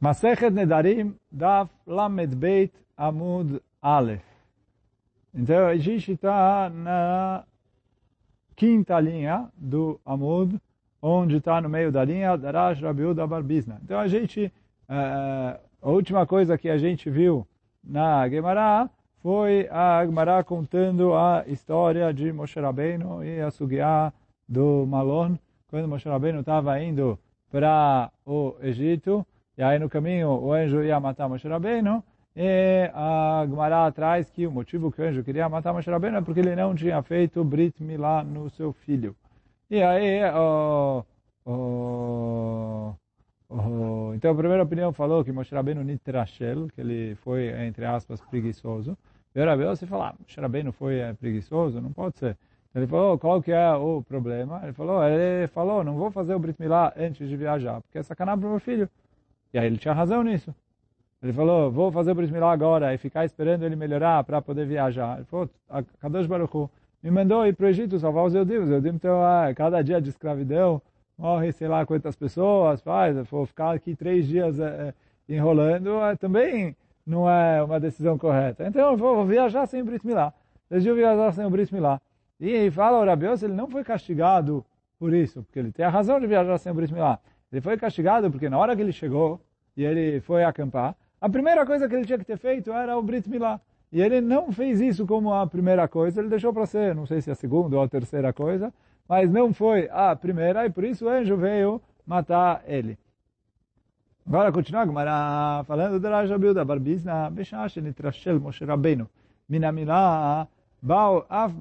Masechet 0.00 0.50
Nedarim 0.50 1.14
Daf 1.32 1.70
Lamed 1.86 2.34
Beit 2.36 2.72
Amud 2.98 3.60
Aleph. 3.80 4.22
Então, 5.34 5.66
a 5.66 5.76
gente 5.76 6.12
está 6.12 6.70
na 6.70 7.44
quinta 8.54 8.98
linha 9.00 9.48
do 9.56 9.98
Amud, 10.04 10.60
onde 11.00 11.36
está 11.36 11.60
no 11.60 11.68
meio 11.68 11.90
da 11.90 12.04
linha 12.04 12.36
Darash 12.36 12.82
Rabiuda 12.82 13.26
Barbizna. 13.26 13.80
Então, 13.82 13.98
a 13.98 14.06
gente, 14.06 14.52
uh, 14.88 15.58
a 15.80 15.90
última 15.90 16.26
coisa 16.26 16.58
que 16.58 16.68
a 16.68 16.76
gente 16.76 17.08
viu 17.08 17.46
na 17.82 18.28
Gemara 18.28 18.90
foi 19.22 19.66
a 19.70 20.04
Gemara 20.04 20.44
contando 20.44 21.14
a 21.14 21.44
história 21.46 22.12
de 22.12 22.32
Moshe 22.32 22.60
Rabbeinu 22.60 23.24
e 23.24 23.40
a 23.40 23.50
Sugiá 23.50 24.12
do 24.46 24.86
Malon, 24.86 25.36
quando 25.68 25.88
Moshe 25.88 26.08
Rabbeinu 26.08 26.40
estava 26.40 26.80
indo 26.82 27.18
para 27.50 28.10
o 28.24 28.56
Egito, 28.60 29.26
e 29.56 29.62
aí 29.62 29.78
no 29.78 29.88
caminho 29.88 30.30
o 30.30 30.52
anjo 30.52 30.82
ia 30.82 30.98
matar 31.00 31.28
Moshe 31.28 31.48
Rabbeinu, 31.48 32.02
e 32.34 32.90
a 32.94 33.46
Gemara 33.48 33.90
traz 33.92 34.28
que 34.30 34.46
o 34.46 34.52
motivo 34.52 34.92
que 34.92 35.00
o 35.00 35.04
anjo 35.04 35.24
queria 35.24 35.48
matar 35.48 35.72
Moshe 35.72 35.90
Rabbeinu 35.90 36.18
é 36.18 36.20
porque 36.20 36.40
ele 36.40 36.54
não 36.54 36.74
tinha 36.74 37.02
feito 37.02 37.42
Brit 37.44 37.82
Milá 37.82 38.22
no 38.22 38.50
seu 38.50 38.72
filho. 38.72 39.16
E 39.70 39.82
aí, 39.82 40.20
o, 40.34 41.04
o, 41.46 42.94
então 44.14 44.32
a 44.32 44.34
primeira 44.34 44.62
opinião 44.62 44.92
falou 44.92 45.24
que 45.24 45.30
Moshe 45.30 45.54
Rabbeinu 45.54 45.82
nitrashel, 45.84 46.68
que 46.74 46.80
ele 46.80 47.14
foi, 47.16 47.48
entre 47.64 47.84
aspas, 47.84 48.20
preguiçoso. 48.20 48.96
E 49.34 49.40
o 49.40 49.56
você 49.58 49.86
fala, 49.86 50.08
ah, 50.08 50.14
Moshe 50.18 50.40
Rabbeinu 50.40 50.72
foi 50.72 50.98
é, 50.98 51.12
preguiçoso? 51.12 51.80
Não 51.80 51.92
pode 51.92 52.18
ser. 52.18 52.36
Ele 52.74 52.86
falou, 52.86 53.18
qual 53.18 53.42
que 53.42 53.52
é 53.52 53.72
o 53.74 54.02
problema? 54.02 54.60
Ele 54.62 54.72
falou, 54.72 55.02
ele 55.04 55.46
falou, 55.48 55.84
não 55.84 55.96
vou 55.96 56.10
fazer 56.10 56.34
o 56.34 56.38
Brit 56.38 56.60
Milá 56.60 56.92
antes 56.96 57.28
de 57.28 57.36
viajar, 57.36 57.80
porque 57.82 57.98
é 57.98 58.02
sacanagem 58.02 58.40
para 58.40 58.48
o 58.48 58.50
meu 58.50 58.60
filho. 58.60 58.88
E 59.52 59.58
aí 59.58 59.66
ele 59.66 59.78
tinha 59.78 59.94
razão 59.94 60.22
nisso. 60.22 60.54
Ele 61.22 61.32
falou, 61.32 61.70
vou 61.70 61.90
fazer 61.90 62.12
o 62.12 62.14
Brit 62.14 62.32
Milá 62.32 62.52
agora 62.52 62.94
e 62.94 62.98
ficar 62.98 63.24
esperando 63.24 63.64
ele 63.64 63.74
melhorar 63.74 64.22
para 64.24 64.40
poder 64.42 64.66
viajar. 64.66 65.16
Ele 65.16 65.24
falou, 65.24 65.50
Kadosh 65.98 66.26
Baruch 66.26 66.70
me 67.02 67.10
mandou 67.10 67.46
ir 67.46 67.54
para 67.54 67.66
o 67.66 67.68
Egito 67.68 67.98
salvar 67.98 68.24
os 68.24 68.34
Eudim. 68.34 68.56
Os 68.56 68.70
Eudim 68.70 68.90
então, 68.90 69.22
ah, 69.22 69.52
cada 69.54 69.82
dia 69.82 70.00
de 70.00 70.10
escravidão, 70.10 70.80
morre 71.16 71.52
sei 71.52 71.68
lá 71.68 71.86
quantas 71.86 72.14
pessoas, 72.16 72.82
faz, 72.82 73.16
vou 73.28 73.46
ficar 73.46 73.74
aqui 73.74 73.94
três 73.94 74.26
dias 74.26 74.60
é, 74.60 74.92
enrolando, 75.28 76.00
é, 76.02 76.16
também 76.16 76.76
não 77.06 77.28
é 77.28 77.62
uma 77.62 77.80
decisão 77.80 78.18
correta. 78.18 78.66
Então 78.66 78.90
eu 78.90 78.96
vou, 78.96 79.16
vou 79.16 79.24
viajar 79.24 79.66
sem 79.66 79.80
o 79.82 79.84
Brit 79.84 80.06
Milá. 80.06 80.32
Decidiu 80.68 80.94
viajar 80.94 81.32
sem 81.32 81.44
o 81.44 81.50
Brit 81.50 81.72
Milá. 81.72 82.00
E 82.38 82.70
fala 82.70 82.98
o 83.00 83.44
ele 83.44 83.54
não 83.54 83.68
foi 83.68 83.82
castigado 83.82 84.64
por 84.98 85.14
isso, 85.14 85.42
porque 85.42 85.58
ele 85.58 85.72
tem 85.72 85.84
a 85.84 85.88
razão 85.88 86.20
de 86.20 86.26
viajar 86.26 86.58
sem 86.58 86.72
o 86.72 86.74
Brit 86.74 86.92
Milá. 86.92 87.18
Ele 87.50 87.60
foi 87.60 87.76
castigado 87.76 88.30
porque 88.30 88.48
na 88.48 88.58
hora 88.58 88.74
que 88.74 88.82
ele 88.82 88.92
chegou 88.92 89.40
e 89.76 89.84
ele 89.84 90.20
foi 90.20 90.44
acampar, 90.44 90.94
a 91.20 91.28
primeira 91.28 91.64
coisa 91.64 91.88
que 91.88 91.94
ele 91.94 92.04
tinha 92.04 92.18
que 92.18 92.24
ter 92.24 92.38
feito 92.38 92.72
era 92.72 92.96
o 92.96 93.02
Brit 93.02 93.28
Milá. 93.28 93.60
E 93.92 94.00
ele 94.00 94.20
não 94.20 94.52
fez 94.52 94.80
isso 94.80 95.06
como 95.06 95.32
a 95.32 95.46
primeira 95.46 95.86
coisa, 95.86 96.20
ele 96.20 96.28
deixou 96.28 96.52
para 96.52 96.66
ser, 96.66 96.94
não 96.94 97.06
sei 97.06 97.20
se 97.20 97.30
a 97.30 97.34
segunda 97.34 97.76
ou 97.76 97.82
a 97.82 97.88
terceira 97.88 98.32
coisa, 98.32 98.72
mas 99.08 99.30
não 99.30 99.54
foi 99.54 99.88
a 99.92 100.14
primeira, 100.16 100.66
e 100.66 100.70
por 100.70 100.84
isso 100.84 101.06
o 101.06 101.08
anjo 101.08 101.36
veio 101.36 101.80
matar 102.04 102.62
ele. 102.66 102.98
Agora 104.26 104.50
continua 104.50 104.84
Gumara 104.84 105.62
falando 105.64 106.00
do 106.00 106.08
Raja 106.08 106.36
Bilda, 106.36 106.64
Barbizna, 106.64 107.30
Beshash, 107.30 107.76
Nitrashel, 107.76 108.40
Moshe 108.40 108.64
Rabbeinu, 108.64 109.08
Minamilá, 109.48 110.48
Baal, 110.82 111.24
Af, 111.30 111.54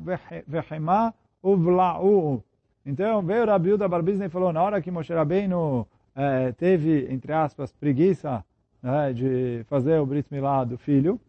Vehema, 0.48 1.14
Uvla'u. 1.44 2.44
Então 2.86 3.22
veio 3.24 3.46
Rabiuda 3.46 3.88
Barbizna 3.88 4.26
e 4.26 4.30
falou, 4.30 4.54
na 4.54 4.62
hora 4.62 4.82
que 4.82 4.92
Moshe 4.92 5.12
Rabbeinu 5.12 5.88
eh, 6.16 6.52
teve, 6.52 7.12
entre 7.12 7.34
aspas, 7.34 7.72
preguiça 7.74 8.46
né, 8.82 9.12
de 9.12 9.66
fazer 9.68 10.00
o 10.00 10.06
Brit 10.06 10.28
Milá 10.32 10.64
do 10.64 10.78
filho, 10.78 11.20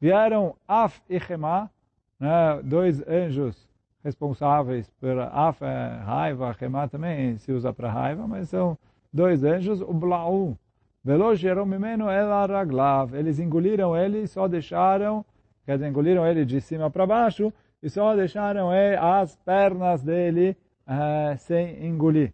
vieram 0.00 0.54
Af 0.66 1.02
e 1.10 1.16
Hema, 1.18 1.70
né, 2.18 2.60
dois 2.64 3.06
anjos 3.06 3.68
responsáveis 4.02 4.88
por 4.98 5.18
Af 5.18 5.62
é 5.62 6.00
raiva, 6.02 6.56
Hema 6.58 6.88
também 6.88 7.36
se 7.36 7.52
usa 7.52 7.70
para 7.72 7.90
raiva, 7.90 8.26
mas 8.26 8.48
são 8.48 8.78
dois 9.12 9.44
anjos, 9.44 9.82
o 9.82 9.92
Blau, 9.92 10.56
Velogeram 11.04 11.64
mimeno 11.64 12.10
ela 12.10 12.44
raglav, 12.44 13.14
eles 13.14 13.38
engoliram 13.38 13.96
ele 13.96 14.22
e 14.22 14.28
só 14.28 14.48
deixaram, 14.48 15.24
quer 15.64 15.76
dizer, 15.76 15.88
engoliram 15.88 16.26
ele 16.26 16.44
de 16.44 16.60
cima 16.60 16.90
para 16.90 17.06
baixo 17.06 17.52
e 17.82 17.88
só 17.88 18.16
deixaram 18.16 18.70
as 19.00 19.36
pernas 19.36 20.02
dele 20.02 20.56
uh, 20.88 21.38
sem 21.38 21.86
engolir. 21.86 22.32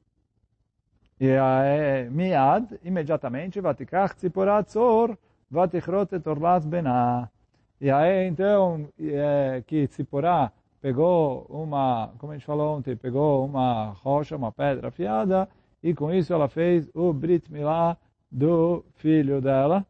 E 1.20 1.28
uh, 1.28 2.10
miad, 2.10 2.78
imediatamente, 2.82 3.60
vatikach 3.60 4.14
tziporat 4.16 4.70
zor, 4.70 5.18
vatichrot 5.50 6.14
et 6.14 6.26
orlas 6.26 6.64
bená. 6.64 7.28
E 7.80 7.90
aí, 7.90 8.26
então, 8.28 8.88
é, 8.98 9.62
que 9.66 9.86
Tziporá 9.88 10.52
pegou 10.80 11.44
uma, 11.50 12.12
como 12.18 12.32
a 12.32 12.36
gente 12.36 12.46
falou 12.46 12.76
ontem, 12.76 12.96
pegou 12.96 13.44
uma 13.44 13.90
rocha, 14.02 14.36
uma 14.36 14.52
pedra 14.52 14.88
afiada, 14.88 15.48
e 15.82 15.92
com 15.92 16.12
isso 16.12 16.32
ela 16.32 16.48
fez 16.48 16.88
o 16.94 17.12
Brit 17.12 17.52
Milá 17.52 17.96
do 18.30 18.84
filho 18.96 19.40
dela. 19.40 19.86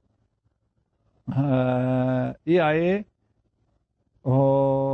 Uh, 1.29 2.35
e 2.45 2.59
aí, 2.59 3.07
o 4.25 4.94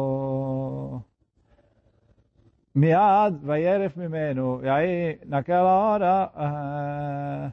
Miad 2.80 3.34
vayeref 3.42 3.94
mimeno. 3.98 4.60
E 4.62 4.68
aí, 4.68 5.20
naquela 5.26 5.70
hora, 5.70 7.52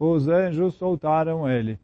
uh, 0.00 0.04
os 0.04 0.26
anjos 0.26 0.74
soltaram 0.74 1.48
ele. 1.48 1.78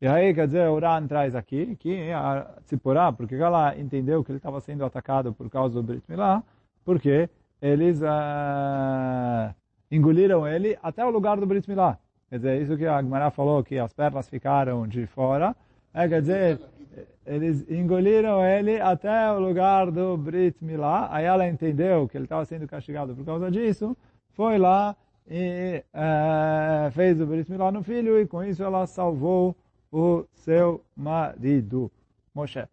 E 0.00 0.08
aí, 0.08 0.34
quer 0.34 0.46
dizer, 0.46 0.68
o 0.68 0.78
Ran 0.78 1.06
traz 1.06 1.36
aqui 1.36 1.76
que 1.76 2.10
a 2.10 2.46
Tzipporá, 2.64 3.12
porque 3.12 3.36
ela 3.36 3.78
entendeu 3.78 4.24
que 4.24 4.32
ele 4.32 4.38
estava 4.38 4.60
sendo 4.60 4.84
atacado 4.84 5.32
por 5.32 5.48
causa 5.48 5.76
do 5.76 5.84
Brit 5.84 6.02
Milá, 6.08 6.42
porque 6.84 7.30
eles 7.62 8.02
uh, 8.02 9.54
engoliram 9.88 10.48
ele 10.48 10.76
até 10.82 11.04
o 11.06 11.10
lugar 11.10 11.38
do 11.38 11.46
Brit 11.46 11.68
Milá. 11.70 11.96
Quer 12.28 12.36
dizer, 12.38 12.62
isso 12.62 12.76
que 12.76 12.86
a 12.86 13.00
Gemara 13.00 13.30
falou, 13.30 13.62
que 13.62 13.78
as 13.78 13.92
pernas 13.92 14.28
ficaram 14.28 14.86
de 14.88 15.06
fora, 15.06 15.54
é, 15.94 16.08
quer 16.08 16.20
dizer, 16.20 16.60
eles 17.26 17.68
engoliram 17.70 18.44
ele 18.44 18.80
até 18.80 19.30
o 19.32 19.38
lugar 19.38 19.90
do 19.90 20.16
Brit 20.16 20.64
Milá, 20.64 21.08
aí 21.10 21.24
ela 21.24 21.46
entendeu 21.46 22.08
que 22.08 22.16
ele 22.16 22.24
estava 22.24 22.44
sendo 22.44 22.66
castigado 22.66 23.14
por 23.14 23.24
causa 23.24 23.50
disso, 23.50 23.96
foi 24.32 24.58
lá 24.58 24.96
e 25.28 25.82
uh, 25.92 26.90
fez 26.92 27.20
o 27.20 27.26
Brit 27.26 27.50
Milá 27.50 27.72
no 27.72 27.82
filho, 27.82 28.18
e 28.20 28.26
com 28.26 28.42
isso 28.44 28.62
ela 28.62 28.86
salvou 28.86 29.56
o 29.90 30.24
seu 30.32 30.84
marido, 30.96 31.90
Moshe. 32.34 32.66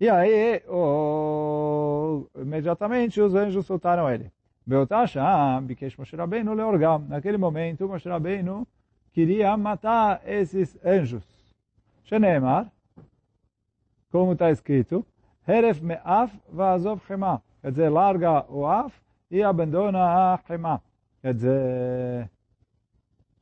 E 0.00 0.08
aí, 0.08 0.62
oh, 0.68 2.24
imediatamente, 2.36 3.20
os 3.20 3.34
anjos 3.34 3.66
soltaram 3.66 4.08
ele. 4.08 4.30
Naquele 7.08 7.36
momento, 7.36 7.88
Moshe 7.88 8.08
Rabbeinu 8.08 8.66
queria 9.12 9.56
matar 9.56 10.22
esses 10.24 10.78
anjos. 10.84 11.24
Shenemar, 12.04 12.70
como 14.10 14.32
está 14.32 14.50
escrito, 14.50 15.04
Heref 15.46 15.80
me'af 15.80 16.32
va'azov 16.52 17.00
chema. 17.06 17.42
Quer 17.60 17.70
dizer, 17.70 17.90
larga 17.90 18.44
o 18.48 18.66
af 18.66 18.92
e 19.30 19.42
abandona 19.42 20.32
a 20.32 20.38
chema. 20.46 20.82
Quer 21.22 21.34
dizer, 21.34 22.30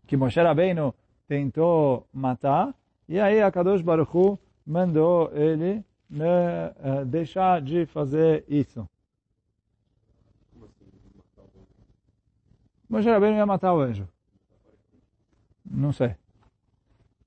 que 0.07 0.17
Moshe 0.17 0.41
Rabbeinu 0.41 0.95
tentou 1.27 2.07
matar, 2.13 2.75
e 3.09 3.19
aí 3.19 3.43
a 3.43 3.51
Kadosh 3.51 3.83
Baruch 3.83 4.11
Hu 4.17 4.39
mandou 4.65 5.31
ele 5.33 5.85
né, 6.09 6.73
deixar 7.07 7.61
de 7.61 7.87
fazer 7.87 8.45
isso. 8.49 8.89
Moshe 12.89 13.11
Rabbeinu 13.11 13.37
ia 13.37 13.47
matar 13.47 13.75
o 13.75 13.81
anjo. 13.81 14.09
Não 15.69 15.93
sei. 15.93 16.15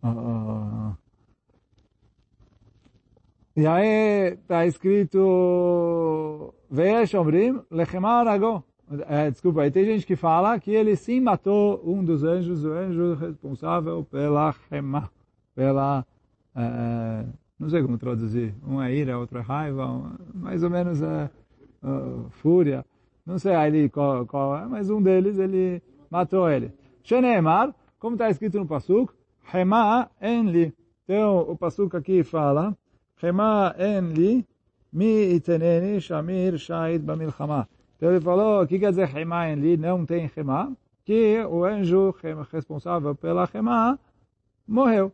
Uh, 0.02 0.96
e 3.60 3.68
aí 3.68 4.34
está 4.34 4.66
escrito 4.66 6.54
Veesh 6.72 7.14
Omrim 7.14 7.60
Lechemar 7.70 8.26
desculpa, 9.32 9.62
aí 9.62 9.72
tem 9.72 9.86
gente 9.86 10.06
que 10.06 10.16
fala 10.16 10.60
que 10.60 10.72
ele 10.72 10.96
sim 10.96 11.20
matou 11.20 11.82
um 11.86 12.04
dos 12.04 12.24
anjos, 12.24 12.64
o 12.64 12.72
anjo 12.72 13.16
responsável 13.16 14.04
pela 14.10 14.54
Chema 14.70 15.12
pela, 15.54 16.06
é, 16.56 17.26
não 17.60 17.70
sei 17.70 17.82
como 17.82 17.98
traduzir, 17.98 18.56
um 18.66 18.82
é 18.82 18.96
ira, 18.96 19.20
outro 19.20 19.40
é 19.40 19.42
raiva, 19.42 19.86
um, 19.86 20.16
mais 20.34 20.64
ou 20.64 20.70
menos 20.70 21.02
é 21.02 21.30
uh, 21.84 22.30
fúria, 22.30 22.86
não 23.26 23.38
sei 23.38 23.54
ali 23.56 23.90
qual, 23.90 24.26
qual 24.26 24.58
é, 24.58 24.66
mas 24.66 24.90
um 24.90 25.02
deles 25.02 25.38
ele 25.38 25.84
matou 26.10 26.50
ele. 26.50 26.72
Sheneemar, 27.04 27.76
como 28.00 28.16
está 28.16 28.30
escrito 28.30 28.58
no 28.58 28.66
Pasuk, 28.66 29.12
Hema 29.54 30.10
enli. 30.22 30.74
Então 31.04 31.40
o 31.40 31.58
Pasuk 31.58 31.98
aqui 31.98 32.24
fala, 32.24 32.78
Hema 33.22 33.76
enli, 33.78 34.46
mi 34.92 35.34
iteneni 35.36 36.00
shamir 36.00 36.58
shahid 36.58 37.04
bamilchama. 37.04 37.68
Então 37.98 38.10
ele 38.12 38.22
falou, 38.22 38.64
o 38.64 38.68
que 38.68 38.80
quer 38.80 38.92
dizer 38.92 39.16
Hema 39.16 39.50
enli? 39.50 39.78
Não 39.78 40.06
tem 40.06 40.30
Hema, 40.36 40.76
que 41.04 41.44
o 41.44 41.64
anjo 41.64 42.16
responsável 42.52 43.14
pela 43.16 43.50
Hema 43.54 44.00
morreu. 44.68 45.12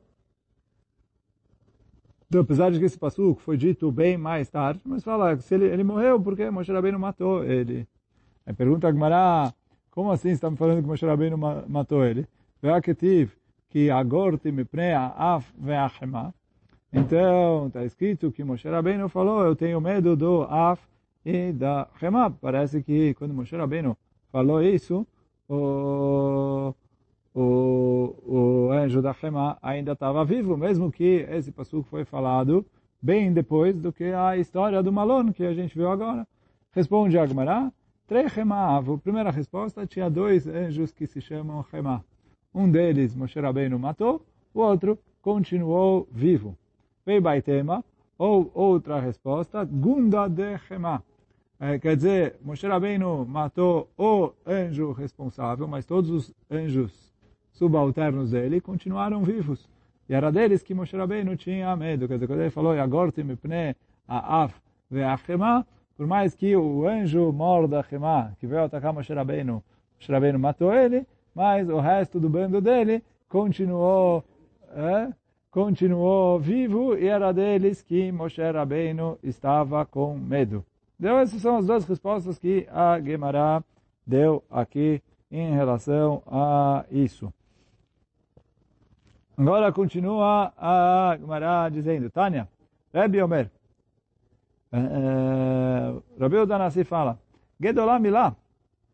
Então, 2.27 2.41
apesar 2.41 2.71
de 2.71 2.79
que 2.79 2.85
esse 2.85 2.97
passuco 2.97 3.39
foi 3.41 3.55
dito 3.55 3.91
bem 3.91 4.17
mais 4.17 4.49
tarde, 4.49 4.81
mas 4.83 5.03
fala 5.03 5.37
se 5.37 5.55
ele, 5.55 5.65
ele 5.65 5.83
morreu 5.83 6.19
porque 6.19 6.49
Moshe 6.49 6.71
Rabbeinu 6.71 6.99
matou 6.99 7.43
ele. 7.43 7.87
Aí 8.45 8.53
pergunta 8.53 8.87
a 8.87 8.91
Gemara, 8.91 9.53
como 9.89 10.11
assim 10.11 10.29
está 10.29 10.49
me 10.49 10.57
falando 10.57 10.81
que 10.81 10.87
Moshe 10.87 11.05
Rabbeinu 11.05 11.37
matou 11.37 12.03
ele? 12.03 12.27
Ve'aketiv 12.61 13.29
que 13.69 13.89
agorti 13.89 14.51
me 14.51 14.65
prea 14.65 15.13
af 15.15 15.45
ve'achema. 15.57 16.33
Então, 16.97 17.67
está 17.67 17.83
escrito 17.83 18.31
que 18.31 18.41
Moshe 18.41 18.69
Rabbeinu 18.69 19.09
falou, 19.09 19.43
eu 19.43 19.53
tenho 19.53 19.81
medo 19.81 20.15
do 20.15 20.43
af 20.43 20.81
e 21.25 21.51
da 21.51 21.89
chema. 21.99 22.31
Parece 22.31 22.81
que 22.81 23.13
quando 23.15 23.33
Moshe 23.33 23.53
Rabbeinu 23.53 23.97
falou 24.31 24.63
isso, 24.63 25.05
o, 25.49 26.73
o, 27.33 28.15
o 28.25 28.71
anjo 28.71 29.01
da 29.01 29.13
Shema 29.13 29.57
ainda 29.61 29.91
estava 29.91 30.23
vivo, 30.23 30.55
mesmo 30.55 30.89
que 30.89 31.25
esse 31.29 31.51
passuco 31.51 31.83
foi 31.89 32.05
falado 32.05 32.65
bem 33.01 33.33
depois 33.33 33.75
do 33.75 33.91
que 33.91 34.05
a 34.05 34.37
história 34.37 34.81
do 34.81 34.93
Malon 34.93 35.33
que 35.33 35.43
a 35.43 35.53
gente 35.53 35.77
viu 35.77 35.91
agora. 35.91 36.25
Responde 36.71 37.17
Agmará, 37.17 37.73
três 38.07 38.31
Shema. 38.31 38.77
A 38.77 38.97
primeira 38.97 39.31
resposta 39.31 39.85
tinha 39.85 40.09
dois 40.09 40.47
anjos 40.47 40.93
que 40.93 41.05
se 41.05 41.19
chamam 41.19 41.61
Shema. 41.65 42.05
Um 42.53 42.71
deles 42.71 43.13
Moshe 43.13 43.37
Rabbeinu 43.37 43.77
matou, 43.77 44.25
o 44.53 44.61
outro 44.61 44.97
continuou 45.21 46.07
vivo. 46.09 46.57
Vei 47.05 47.19
Baitema, 47.19 47.83
ou 48.17 48.49
outra 48.53 48.99
resposta, 48.99 49.63
Gunda 49.63 50.27
de 50.27 50.57
Shema. 50.59 51.03
É, 51.59 51.79
quer 51.79 51.95
dizer, 51.95 52.35
Moshe 52.41 52.67
Rabbeinu 52.67 53.25
matou 53.25 53.89
o 53.97 54.31
anjo 54.45 54.91
responsável, 54.91 55.67
mas 55.67 55.85
todos 55.85 56.09
os 56.09 56.33
anjos 56.51 57.13
subalternos 57.53 58.31
dele 58.31 58.59
continuaram 58.59 59.23
vivos. 59.23 59.69
E 60.09 60.13
era 60.13 60.31
deles 60.31 60.61
que 60.61 60.73
Moshe 60.73 60.97
Rabbeinu 60.97 61.35
tinha 61.37 61.75
medo. 61.75 62.07
Quer 62.07 62.15
dizer, 62.15 62.27
quando 62.27 62.41
ele 62.41 62.49
falou, 62.49 62.75
Yagorti 62.75 63.23
mipne 63.23 63.75
af 64.07 64.53
ve'achema, 64.91 65.65
por 65.95 66.05
mais 66.05 66.35
que 66.35 66.55
o 66.55 66.87
anjo 66.87 67.31
mor 67.31 67.67
da 67.67 67.81
Chema, 67.83 68.35
que 68.39 68.45
veio 68.45 68.63
atacar 68.65 68.93
Moshe 68.93 69.13
Rabbeinu, 69.13 69.63
Moshe 69.95 70.11
Rabbeinu 70.11 70.37
matou 70.37 70.73
ele, 70.73 71.07
mas 71.33 71.69
o 71.69 71.79
resto 71.79 72.19
do 72.19 72.29
bando 72.29 72.59
dele 72.59 73.01
continuou, 73.29 74.23
é, 74.75 75.09
continuou 75.55 76.37
vivo 76.37 76.97
e 76.97 77.07
era 77.07 77.31
deles 77.31 77.81
que 77.81 78.11
Moshe 78.11 78.41
Rabbeinu 78.41 79.17
estava 79.23 79.85
com 79.85 80.13
medo. 80.17 80.65
Então, 80.99 81.17
essas 81.17 81.41
são 81.41 81.55
as 81.55 81.65
duas 81.65 81.85
respostas 81.85 82.37
que 82.37 82.67
a 82.69 82.99
Gemara 82.99 83.63
deu 84.05 84.43
aqui 84.51 85.01
em 85.31 85.53
relação 85.53 86.21
a 86.27 86.83
isso. 86.91 87.33
Agora 89.37 89.71
continua 89.71 90.51
a 90.57 91.15
Gemara 91.17 91.69
dizendo, 91.69 92.09
Tânia, 92.09 92.49
Rebbe 92.93 93.23
Omer, 93.23 93.49
eh, 94.73 94.77
eh, 94.77 96.01
Rabi 96.19 96.35
Udanassi 96.35 96.83
fala, 96.83 97.17
Gedolam 97.61 97.99
milá, 97.99 98.35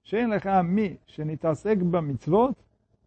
shen 0.04 0.30
lecha 0.30 0.62
mi 0.62 1.00
shenitasek 1.08 1.84
ba 1.84 2.04
mitzvot, 2.04 2.56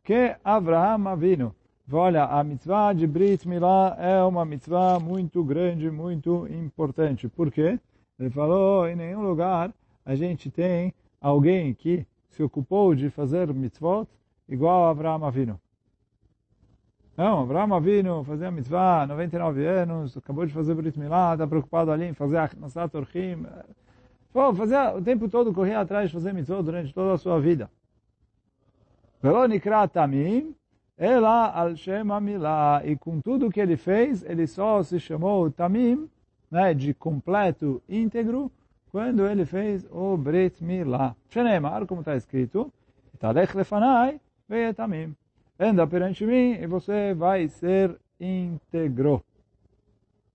que 0.02 0.34
Avraham 0.42 1.06
avinu. 1.06 1.54
Olha, 1.92 2.24
a 2.24 2.42
mitzvah 2.42 2.94
de 2.94 3.06
Brit 3.06 3.46
Milá 3.46 3.94
é 3.98 4.22
uma 4.22 4.42
mitzvah 4.44 4.98
muito 4.98 5.44
grande, 5.44 5.90
muito 5.90 6.46
importante. 6.48 7.28
Por 7.28 7.52
quê? 7.52 7.78
Ele 8.18 8.30
falou, 8.30 8.88
em 8.88 8.96
nenhum 8.96 9.20
lugar 9.20 9.70
a 10.04 10.14
gente 10.14 10.50
tem 10.50 10.94
alguém 11.20 11.74
que 11.74 12.06
se 12.30 12.42
ocupou 12.42 12.94
de 12.94 13.10
fazer 13.10 13.52
mitzvot 13.52 14.08
igual 14.48 14.86
a 14.86 14.90
Avraham 14.90 15.24
Avinu. 15.26 15.60
Não, 17.16 17.40
Avraham 17.40 17.74
Avinu 17.74 18.24
fazia 18.24 18.50
mitzvah 18.50 19.06
99 19.06 19.66
anos, 19.66 20.16
acabou 20.16 20.46
de 20.46 20.54
fazer 20.54 20.74
Brit 20.74 20.98
Milá, 20.98 21.34
está 21.34 21.46
preocupado 21.46 21.90
ali 21.90 22.06
em 22.06 22.14
fazer 22.14 22.38
Achnasat 22.38 22.96
Orchim. 22.96 23.44
Fazia, 24.56 24.96
o 24.96 25.02
tempo 25.02 25.28
todo 25.28 25.52
corria 25.52 25.80
atrás 25.80 26.08
de 26.08 26.14
fazer 26.14 26.32
mitzvot 26.32 26.62
durante 26.62 26.94
toda 26.94 27.12
a 27.12 27.18
sua 27.18 27.38
vida. 27.38 27.70
Velo 29.22 29.46
Nikra 29.46 29.86
Tamim, 29.86 30.56
ela 30.96 31.50
al 31.50 31.76
Shem 31.76 32.04
Milá. 32.20 32.82
E 32.84 32.96
com 32.96 33.20
tudo 33.20 33.50
que 33.50 33.60
ele 33.60 33.76
fez, 33.76 34.22
ele 34.24 34.46
só 34.46 34.82
se 34.82 34.98
chamou 34.98 35.50
Tamim, 35.50 36.08
né, 36.50 36.72
de 36.74 36.94
completo 36.94 37.82
íntegro, 37.88 38.50
quando 38.90 39.26
ele 39.26 39.44
fez 39.44 39.86
o 39.90 40.16
Brit 40.16 40.62
Milá. 40.62 41.16
Shenemar, 41.28 41.84
como 41.86 42.00
está 42.00 42.16
escrito, 42.16 42.72
Talech 43.18 43.56
lefanai 43.56 44.20
ve'etamim. 44.48 45.14
Anda 45.58 45.86
perante 45.86 46.24
mim 46.24 46.52
e 46.60 46.66
você 46.66 47.14
vai 47.14 47.48
ser 47.48 47.96
íntegro. 48.20 49.24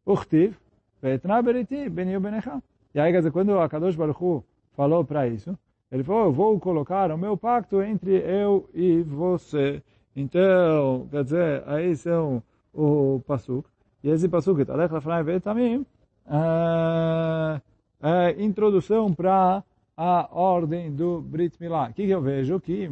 Uchtiv, 0.06 0.56
ve'etna 1.02 1.42
beriti 1.42 1.90
beni 1.90 2.18
ubenecha. 2.18 2.62
E 2.94 3.00
aí, 3.00 3.14
quando 3.32 3.60
a 3.60 3.70
Kadosh 3.70 3.96
Baruch 3.96 4.44
falou 4.76 5.06
para 5.06 5.28
isso, 5.28 5.58
ele 5.92 6.04
falou, 6.04 6.26
eu 6.26 6.32
vou 6.32 6.60
colocar 6.60 7.12
o 7.12 7.18
meu 7.18 7.38
pacto 7.38 7.82
entre 7.82 8.12
eu 8.12 8.70
e 8.74 9.02
você. 9.02 9.82
Então, 10.20 11.08
quer 11.10 11.24
dizer, 11.24 11.64
aí 11.66 11.96
são 11.96 12.44
o 12.74 13.22
Pasuk. 13.26 13.66
E 14.04 14.10
esse 14.10 14.28
Pasuk, 14.28 14.66
Talech 14.66 14.94
lefanai 14.94 15.24
ve'etamim, 15.24 15.86
uh, 16.28 17.56
uh, 18.02 18.42
introdução 18.42 19.14
para 19.14 19.64
a 19.96 20.28
ordem 20.30 20.92
do 20.92 21.22
Brit 21.22 21.56
Milá. 21.58 21.88
O 21.88 21.94
que, 21.94 22.10
eu 22.10 22.22
vejo? 22.22 22.60
Que 22.60 22.90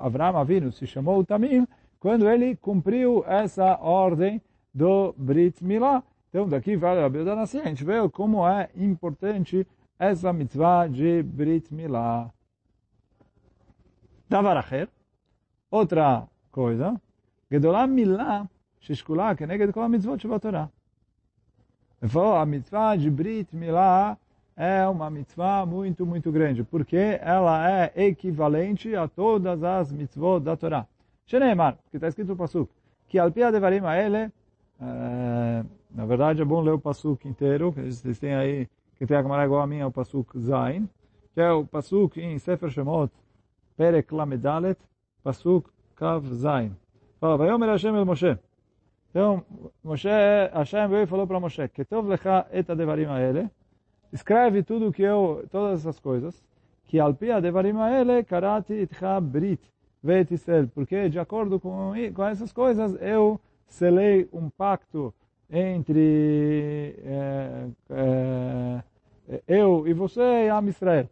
Avram 0.00 0.36
Avinu 0.36 0.72
se 0.72 0.84
chamou 0.84 1.24
Tamim 1.24 1.64
quando 2.00 2.28
ele 2.28 2.56
cumpriu 2.56 3.24
essa 3.24 3.78
ordem 3.80 4.42
do 4.74 5.14
Brit 5.16 5.62
Milá. 5.64 6.02
Então, 6.28 6.48
daqui 6.48 6.76
vale 6.76 7.04
a 7.04 7.08
Bildanassi, 7.08 7.58
a 7.58 7.66
gente 7.66 7.84
vê 7.84 8.08
como 8.08 8.48
é 8.48 8.68
importante 8.74 9.64
essa 9.96 10.32
mitzvah 10.32 10.88
de 10.88 11.22
Brit 11.22 11.72
Milá. 11.72 12.28
Davaracher, 14.28 14.88
outra 15.70 16.26
coisa, 16.54 17.00
Gedolá 17.50 17.86
Milá, 17.86 18.48
Shishkulá, 18.80 19.34
que 19.34 19.44
neged 19.46 19.72
kol 19.72 19.88
mitzvot 19.88 20.18
Torá. 20.40 20.70
Ele 22.00 22.10
falou, 22.10 22.36
a 22.36 22.46
mitzvah 22.46 22.96
de 22.96 23.10
Brit 23.10 23.48
Milá 23.56 24.16
é 24.56 24.86
uma 24.86 25.10
mitzvah 25.10 25.66
muito, 25.66 26.06
muito 26.06 26.30
grande, 26.30 26.62
porque 26.62 27.18
ela 27.20 27.68
é 27.68 27.92
equivalente 28.06 28.94
a 28.94 29.08
todas 29.08 29.64
as 29.64 29.90
mitzvot 29.90 30.40
da 30.40 30.56
Torá. 30.56 30.86
Sheneimar, 31.26 31.76
que 31.90 31.96
está 31.96 32.06
escrito 32.08 32.28
no 32.28 32.36
Pasuk, 32.36 32.70
que 33.08 33.18
al 33.18 33.32
pia 33.32 33.48
a 33.48 33.96
ele, 33.98 34.30
na 35.90 36.06
verdade 36.06 36.42
é 36.42 36.44
bom 36.44 36.60
ler 36.60 36.74
o 36.74 36.78
Pasuk 36.78 37.26
inteiro, 37.26 37.72
que 37.72 37.80
vocês 37.82 38.18
têm 38.18 38.34
aí, 38.34 38.68
que 38.96 39.06
tem 39.06 39.16
a 39.16 39.22
camarada 39.22 39.46
igual 39.46 39.62
a 39.62 39.66
minha, 39.66 39.86
o 39.86 39.90
Pasuk 39.90 40.38
Zain, 40.38 40.88
que 41.32 41.40
é 41.40 41.50
o 41.50 41.64
Pasuk 41.64 42.20
em 42.20 42.38
Sefer 42.38 42.70
Shemot, 42.70 43.10
Perek 43.76 44.14
Lamedalet, 44.14 44.78
Pasuk 45.22 45.70
Kav 45.96 46.26
Zain. 46.34 46.72
Fala, 47.20 47.36
Vayomer 47.36 47.68
Hashem 47.68 47.96
el 47.96 48.04
Moshe, 48.04 48.38
então, 49.10 49.44
Moshe, 49.82 50.08
Hashem 50.52 50.88
veio 50.88 51.04
e 51.04 51.06
falou 51.06 51.26
para 51.26 51.38
Moshe, 51.38 51.68
Ketov 51.68 52.08
lecha 52.08 52.46
et 52.52 52.68
adevarim 52.68 53.06
aele, 53.06 53.48
escreve 54.12 54.64
tudo 54.64 54.92
que 54.92 55.02
eu, 55.02 55.44
todas 55.52 55.80
essas 55.80 56.00
coisas, 56.00 56.42
que 56.86 56.98
alpi 56.98 57.30
adevarim 57.30 57.76
aele 57.78 58.24
karati 58.24 58.74
itcha 58.74 59.20
brit 59.20 59.60
vet 60.02 60.34
Israel, 60.34 60.68
porque 60.74 61.08
de 61.08 61.18
acordo 61.18 61.58
com, 61.60 61.92
com 62.12 62.24
essas 62.24 62.52
coisas 62.52 63.00
eu 63.00 63.40
selei 63.66 64.28
um 64.32 64.50
pacto 64.50 65.14
entre 65.48 66.96
é, 67.04 67.68
é, 67.90 69.42
eu 69.46 69.86
e 69.86 69.94
você 69.94 70.46
e 70.46 70.48
Am 70.50 70.68
Israel. 70.68 71.08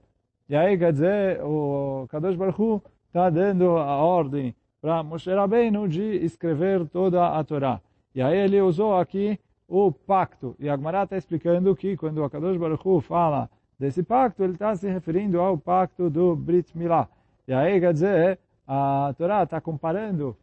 E 0.49 0.57
aí, 0.57 0.77
quer 0.77 0.93
dizer, 0.93 1.41
o 1.43 2.07
Kadosh 2.11 2.37
Baruch 2.37 2.85
está 3.07 3.31
dando 3.31 3.79
a 3.79 3.97
ordem 3.97 4.55
para 4.83 5.01
Moshe 5.05 5.33
Rabbeinu 5.33 5.89
de 5.89 6.03
escrever 6.25 6.89
toda 6.89 7.39
a 7.39 7.45
Torá. 7.45 7.81
E 8.13 8.21
aí 8.21 8.37
ele 8.37 8.61
usou 8.61 8.99
aqui 8.99 9.39
o 9.69 9.93
pacto. 9.93 10.57
E 10.59 10.69
a 10.69 10.77
Gemara 10.77 11.05
está 11.05 11.17
explicando 11.17 11.75
que 11.77 11.97
quando 11.97 12.19
o 12.19 12.25
Akadosh 12.25 12.57
Baruch 12.57 12.87
Hu 12.87 13.01
fala 13.01 13.49
desse 13.79 14.03
pacto, 14.03 14.43
ele 14.43 14.55
está 14.55 14.75
se 14.75 14.89
referindo 14.91 15.41
ao 15.41 15.57
pacto 15.57 16.11
do 16.11 16.35
Brit 16.35 16.77
Milá. 16.77 17.09
E 17.47 17.55
aí 17.55 17.79
quer 17.79 17.93
dizer, 17.93 18.41
a 18.67 19.15
Torá 19.17 19.45
está 19.45 19.61
comparando 19.61 20.37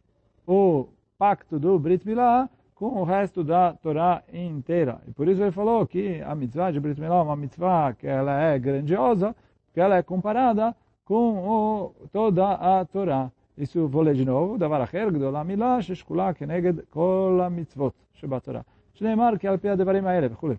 o 0.46 0.88
pacto 1.18 1.58
do 1.58 1.78
Brit 1.78 2.06
Milá 2.06 2.48
com 2.74 2.86
o 2.98 3.04
resto 3.04 3.44
da 3.44 3.74
Torá 3.74 4.22
inteira. 4.32 5.02
E 5.06 5.12
por 5.12 5.28
isso 5.28 5.42
ele 5.42 5.52
falou 5.52 5.86
que 5.86 6.22
a 6.22 6.34
mitzvah 6.34 6.70
de 6.70 6.80
Brit 6.80 6.98
Milá 6.98 7.16
é 7.16 7.22
uma 7.22 7.36
mitzvah 7.36 7.92
que 7.92 8.06
ela 8.06 8.40
é 8.40 8.58
grandiosa, 8.58 9.36
que 9.74 9.80
ela 9.80 9.96
é 9.96 10.02
comparada 10.02 10.74
com 11.04 11.46
o, 11.46 11.94
toda 12.10 12.52
a 12.52 12.86
Torá. 12.86 13.30
Isso 13.60 13.86
vou 13.88 14.02
ler 14.02 14.14
de 14.14 14.24
novo. 14.24 14.56
Davar 14.58 14.80
acher 14.80 15.10
gdola 15.12 15.44
milah 15.44 15.80
sheshkula 15.82 16.34
keneged 16.34 16.86
kol 16.90 17.50
mitzvot 17.50 17.94
shebatorah. 18.14 18.64
Shneimar 18.94 19.38
que 19.38 19.46
alpia 19.46 19.76
devarim 19.76 20.06
aele, 20.06 20.28
vechule. 20.28 20.58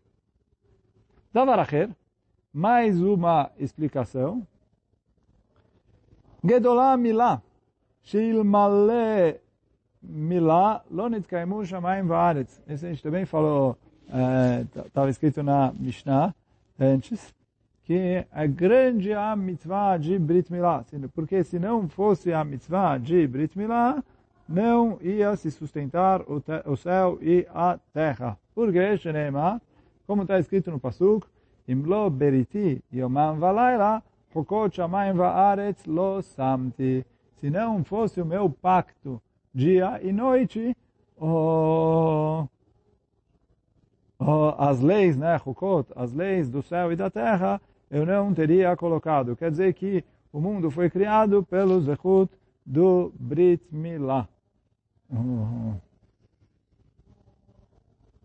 Davar 1.33 1.59
acher, 1.59 1.89
mais 2.53 3.01
uma 3.01 3.49
explicação. 3.57 4.45
Gedola 6.43 6.95
milah 6.97 7.41
sheilmale 8.03 9.39
milah 10.03 10.83
lo 10.91 11.09
nitkaimu 11.09 11.65
shamayim 11.65 12.07
va'aretz. 12.07 12.61
Isso 12.67 12.85
a 12.85 12.89
gente 12.89 13.03
também 13.03 13.25
falou, 13.25 13.77
eh, 14.09 14.65
tá, 14.73 14.81
estava 14.81 15.09
escrito 15.09 15.41
na 15.43 15.71
Mishnah 15.73 16.33
eh, 16.79 16.85
antes 16.85 17.33
que 17.91 18.25
é 18.31 18.47
grande 18.47 19.11
a 19.11 19.35
mitzvah 19.35 19.97
de 19.97 20.17
Brit 20.17 20.49
Milá. 20.49 20.85
Porque 21.13 21.43
se 21.43 21.59
não 21.59 21.89
fosse 21.89 22.31
a 22.31 22.41
mitzvah 22.41 22.97
de 22.97 23.27
Brit 23.27 23.57
Milá, 23.57 24.01
não 24.47 24.97
ia 25.01 25.35
se 25.35 25.51
sustentar 25.51 26.21
o, 26.21 26.41
o 26.65 26.77
céu 26.77 27.19
e 27.21 27.45
a 27.53 27.77
terra. 27.93 28.37
Porque, 28.55 28.97
Shenema, 28.97 29.61
como 30.07 30.21
está 30.21 30.39
escrito 30.39 30.71
no 30.71 30.79
Pasuk, 30.79 31.27
Imlo 31.67 32.09
beriti 32.09 32.81
yomam 32.93 33.37
valayla, 33.39 34.01
hokot 34.33 34.73
shamayim 34.73 35.17
vaaretz 35.17 35.85
lo 35.85 36.21
samti. 36.21 37.05
Se 37.41 37.49
não 37.49 37.83
fosse 37.83 38.21
o 38.21 38.25
meu 38.25 38.49
pacto 38.49 39.21
dia 39.53 39.99
e 40.01 40.13
noite, 40.13 40.77
oh, 41.19 42.47
oh, 44.17 44.55
as 44.57 44.79
leis, 44.79 45.17
né, 45.17 45.37
hukot, 45.45 45.91
as 45.93 46.13
leis 46.13 46.49
do 46.49 46.61
céu 46.61 46.93
e 46.93 46.95
da 46.95 47.09
terra, 47.09 47.59
eu 47.91 48.05
não 48.05 48.33
teria 48.33 48.75
colocado. 48.77 49.35
Quer 49.35 49.51
dizer 49.51 49.73
que 49.73 50.03
o 50.31 50.39
mundo 50.39 50.71
foi 50.71 50.89
criado 50.89 51.43
pelo 51.43 51.81
Zechut 51.81 52.31
do 52.65 53.11
Brit 53.19 53.63
Milah. 53.69 54.27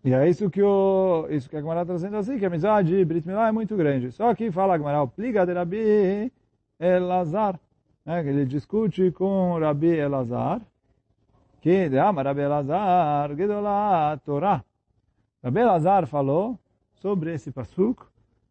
E 0.05 0.13
é 0.13 0.29
isso 0.29 0.49
que, 0.49 0.63
o, 0.63 1.27
isso 1.29 1.49
que 1.49 1.57
a 1.57 1.59
Gemara 1.59 1.81
está 1.81 1.93
trazendo 1.93 2.15
assim, 2.15 2.39
que 2.39 2.45
a 2.45 2.49
mitzvah 2.49 2.81
de 2.81 3.03
Brit 3.03 3.27
Milah 3.27 3.49
é 3.49 3.51
muito 3.51 3.75
grande. 3.75 4.09
Só 4.13 4.33
que 4.33 4.49
fala 4.51 4.75
a 4.75 4.77
Gemara, 4.77 5.03
o 5.03 5.07
pliga 5.07 5.45
de 5.45 5.51
Rabi 5.51 6.31
Elazar, 6.79 7.59
né, 8.05 8.25
ele 8.25 8.45
discute 8.45 9.11
com 9.11 9.59
Rabi 9.59 9.87
Elazar, 9.87 10.61
que 11.59 11.89
de 11.89 11.99
Amar 11.99 12.25
Rabi 12.25 12.39
Elazar, 12.41 13.35
Gedolá 13.35 14.17
Torá. 14.23 14.63
Rabi 15.43 15.59
Elazar 15.59 16.07
falou 16.07 16.57
sobre 16.93 17.33
esse 17.33 17.51
pasuk, 17.51 18.05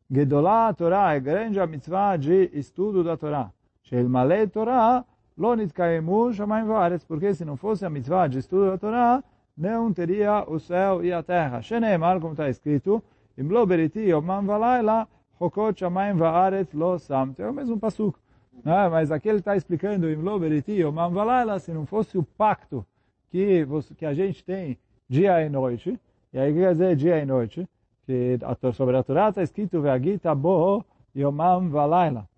Gedolá 0.08 0.72
Torá 0.72 1.14
é 1.14 1.20
grande 1.20 1.58
a 1.58 1.66
mitzvah 1.66 2.16
de 2.16 2.48
estudo 2.52 3.02
da 3.02 3.16
Torá. 3.16 3.50
Sheil 3.82 4.08
Malei 4.08 4.46
Torá, 4.46 5.04
lo 5.36 5.56
nitkaimu 5.56 6.32
shamayim 6.32 6.64
vaaretz, 6.64 7.04
porque 7.04 7.34
se 7.34 7.44
não 7.44 7.56
fosse 7.56 7.84
a 7.84 7.90
mitzvah 7.90 8.28
de 8.28 8.38
estudo 8.38 8.70
da 8.70 8.78
Torá, 8.78 9.24
não 9.58 9.92
teria 9.92 10.44
o 10.46 10.60
céu 10.60 11.04
e 11.04 11.12
a 11.12 11.24
terra. 11.24 11.60
Sheneemar, 11.60 12.20
como 12.20 12.34
está 12.34 12.48
escrito, 12.48 13.02
Im 13.36 13.48
lo 13.48 13.66
beriti 13.66 13.98
yomam 13.98 14.46
valayla, 14.46 15.08
chokot 15.40 15.76
shamayim 15.76 16.16
vaaretz 16.16 16.72
lo 16.72 16.98
samt. 17.00 17.40
É 17.40 17.50
o 17.50 17.52
mesmo 17.52 17.76
pasuk. 17.76 18.16
Né? 18.64 18.88
Mas 18.88 19.10
aqui 19.10 19.28
ele 19.28 19.38
está 19.38 19.56
explicando, 19.56 20.08
Im 20.08 20.22
lo 20.22 20.38
beriti 20.38 20.72
yomam 20.72 21.10
valayla, 21.10 21.58
se 21.58 21.72
não 21.72 21.84
fosse 21.84 22.16
o 22.16 22.22
pacto 22.22 22.86
que, 23.28 23.66
que 23.96 24.06
a 24.06 24.14
gente 24.14 24.44
tem 24.44 24.78
dia 25.08 25.44
e 25.44 25.48
noite, 25.48 25.98
e 26.32 26.38
aí 26.38 26.54
quer 26.54 26.72
dizer 26.72 26.94
dia 26.94 27.18
e 27.18 27.26
noite, 27.26 27.68
que 28.06 28.38
sobre 28.72 28.96
a 28.96 29.02
Torá 29.02 29.28
está 29.28 29.42
escrito, 29.42 29.80
Ve'agita 29.80 30.34
bo 30.34 30.84
yomam 31.14 31.68
valayla. 31.68 32.28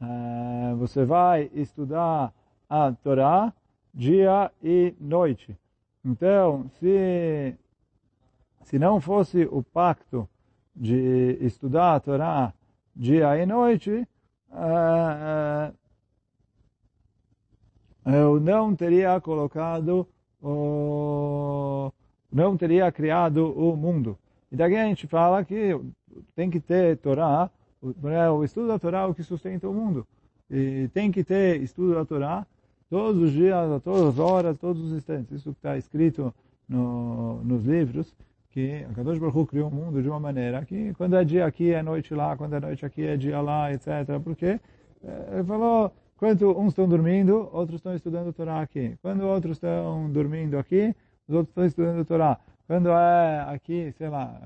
Uh, 0.00 0.76
você 0.76 1.04
vai 1.04 1.50
estudar 1.52 2.32
a 2.68 2.92
Torá 2.92 3.52
dia 3.92 4.52
e 4.62 4.94
noite. 5.00 5.58
Então, 6.04 6.68
se, 6.78 7.54
se 8.62 8.78
não 8.78 9.00
fosse 9.00 9.48
o 9.50 9.62
pacto 9.62 10.28
de 10.74 11.38
estudar 11.40 11.96
a 11.96 12.00
Torá 12.00 12.54
dia 12.94 13.36
e 13.42 13.46
noite, 13.46 14.06
uh, 14.50 15.72
uh, 18.06 18.10
eu 18.10 18.38
não 18.38 18.76
teria 18.76 19.20
colocado 19.20 20.06
não 22.30 22.56
teria 22.56 22.92
criado 22.92 23.52
o 23.58 23.76
mundo. 23.76 24.18
E 24.56 24.58
daqui 24.58 24.74
a 24.74 24.86
gente 24.86 25.06
fala 25.06 25.44
que 25.44 25.78
tem 26.34 26.48
que 26.48 26.58
ter 26.58 26.96
Torá, 26.96 27.50
o, 27.82 27.92
o 28.38 28.42
estudo 28.42 28.68
da 28.68 28.78
Torá 28.78 29.00
é 29.00 29.04
o 29.04 29.14
que 29.14 29.22
sustenta 29.22 29.68
o 29.68 29.74
mundo. 29.74 30.06
E 30.50 30.88
tem 30.94 31.12
que 31.12 31.22
ter 31.22 31.60
estudo 31.60 31.92
da 31.92 32.06
Torá 32.06 32.46
todos 32.88 33.20
os 33.20 33.32
dias, 33.32 33.70
a 33.70 33.78
todas 33.78 34.14
as 34.14 34.18
horas, 34.18 34.56
todos 34.56 34.82
os 34.82 34.92
instantes. 34.92 35.40
Isso 35.40 35.50
está 35.50 35.76
escrito 35.76 36.34
no, 36.66 37.44
nos 37.44 37.66
livros, 37.66 38.16
que 38.48 38.82
a 38.90 38.94
Kadosh 38.94 39.18
Baruch 39.18 39.50
criou 39.50 39.68
o 39.68 39.74
mundo 39.74 40.02
de 40.02 40.08
uma 40.08 40.18
maneira 40.18 40.64
que 40.64 40.94
quando 40.94 41.16
é 41.16 41.22
dia 41.22 41.44
aqui 41.44 41.72
é 41.72 41.82
noite 41.82 42.14
lá, 42.14 42.34
quando 42.34 42.54
é 42.54 42.60
noite 42.60 42.86
aqui 42.86 43.02
é 43.02 43.14
dia 43.14 43.42
lá, 43.42 43.70
etc. 43.74 44.18
Porque 44.24 44.58
eh, 45.04 45.28
ele 45.34 45.44
falou, 45.44 45.92
quando 46.16 46.58
uns 46.58 46.68
estão 46.68 46.88
dormindo, 46.88 47.50
outros 47.52 47.76
estão 47.76 47.94
estudando 47.94 48.32
Torá 48.32 48.62
aqui. 48.62 48.96
Quando 49.02 49.22
outros 49.26 49.58
estão 49.58 50.10
dormindo 50.10 50.56
aqui, 50.56 50.96
os 51.28 51.34
outros 51.34 51.50
estão 51.50 51.66
estudando 51.66 52.06
Torá. 52.06 52.40
Quando 52.66 52.88
é 52.88 53.46
aqui, 53.48 53.92
sei 53.92 54.08
lá, 54.08 54.40